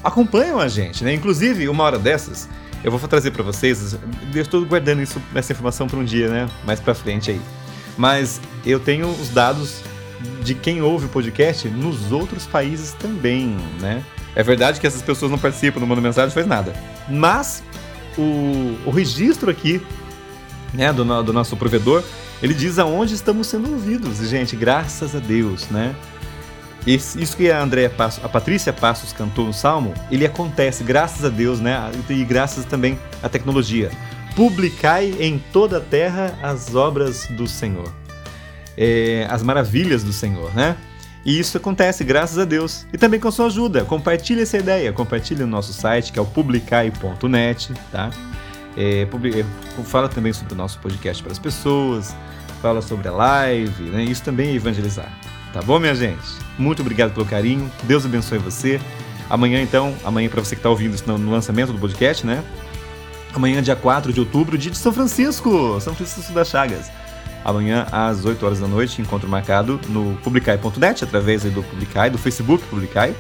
[0.04, 1.14] acompanham a gente, né?
[1.14, 2.50] Inclusive, uma hora dessas,
[2.84, 3.98] eu vou trazer para vocês,
[4.34, 6.50] eu estou guardando isso, essa informação para um dia, né?
[6.66, 7.42] Mais para frente aí.
[7.98, 9.82] Mas eu tenho os dados
[10.44, 14.04] de quem ouve o podcast nos outros países também, né?
[14.36, 16.74] É verdade que essas pessoas não participam, não mandam mensagem, faz nada.
[17.10, 17.64] Mas
[18.18, 19.82] o, o registro aqui,
[20.74, 22.04] né, do, do nosso provedor,
[22.42, 24.20] ele diz aonde estamos sendo ouvidos.
[24.22, 25.96] E, gente, graças a Deus, né?
[26.86, 31.30] Isso, isso que a Passos, a Patrícia Passos cantou no Salmo, ele acontece, graças a
[31.30, 31.92] Deus, né?
[32.10, 33.92] E graças também à tecnologia.
[34.36, 37.92] Publicai em toda a terra as obras do Senhor.
[38.78, 40.78] É, as maravilhas do Senhor, né?
[41.26, 42.88] E isso acontece graças a Deus.
[42.94, 43.84] E também com sua ajuda.
[43.84, 44.94] Compartilhe essa ideia.
[44.94, 48.12] Compartilhe no nosso site, que é o publicai.net, tá?
[48.78, 52.16] É, é, fala também sobre o nosso podcast para as pessoas.
[52.62, 54.06] Fala sobre a live, né?
[54.06, 55.12] Isso também é evangelizar.
[55.58, 56.22] Tá bom, minha gente?
[56.56, 57.68] Muito obrigado pelo carinho.
[57.82, 58.80] Deus abençoe você.
[59.28, 62.44] Amanhã, então, amanhã para você que está ouvindo isso no lançamento do podcast, né?
[63.34, 66.92] Amanhã, dia 4 de outubro, dia de São Francisco, São Francisco das Chagas
[67.44, 72.64] amanhã às 8 horas da noite, encontro marcado no publicai.net, através do Publicai, do Facebook
[72.68, 73.16] Publicai.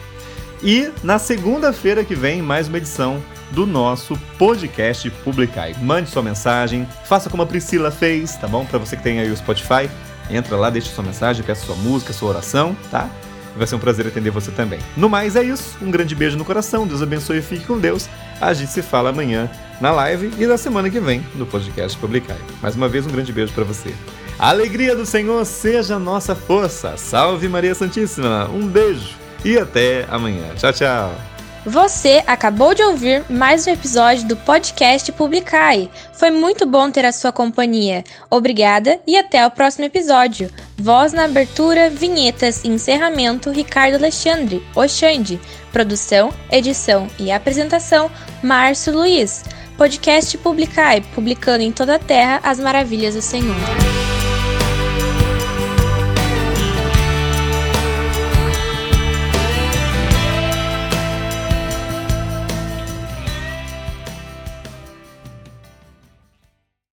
[0.61, 5.73] E na segunda-feira que vem, mais uma edição do nosso podcast Publicai.
[5.81, 8.64] Mande sua mensagem, faça como a Priscila fez, tá bom?
[8.64, 9.89] Para você que tem aí o Spotify,
[10.30, 13.10] entra lá, deixa sua mensagem, peça sua música, sua oração, tá?
[13.56, 14.80] Vai ser um prazer atender você também.
[14.95, 18.08] No mais é isso, um grande beijo no coração, Deus abençoe e fique com Deus.
[18.40, 19.49] A gente se fala amanhã
[19.82, 22.38] na live e na semana que vem no podcast Publicai.
[22.62, 23.94] Mais uma vez, um grande beijo para você.
[24.38, 26.95] A alegria do Senhor seja nossa força.
[26.98, 28.48] Salve Maria Santíssima.
[28.49, 30.54] Um beijo e até amanhã.
[30.56, 31.36] Tchau, tchau.
[31.68, 35.91] Você acabou de ouvir mais um episódio do podcast Publicai.
[36.14, 38.06] Foi muito bom ter a sua companhia.
[38.30, 40.49] Obrigada e até o próximo episódio.
[40.77, 45.41] Voz na abertura, vinhetas e encerramento Ricardo Alexandre, Oxande.
[45.73, 48.10] Produção, edição e apresentação
[48.41, 49.44] Márcio Luiz.
[49.77, 54.16] Podcast Publicai, publicando em toda a terra as maravilhas do Senhor.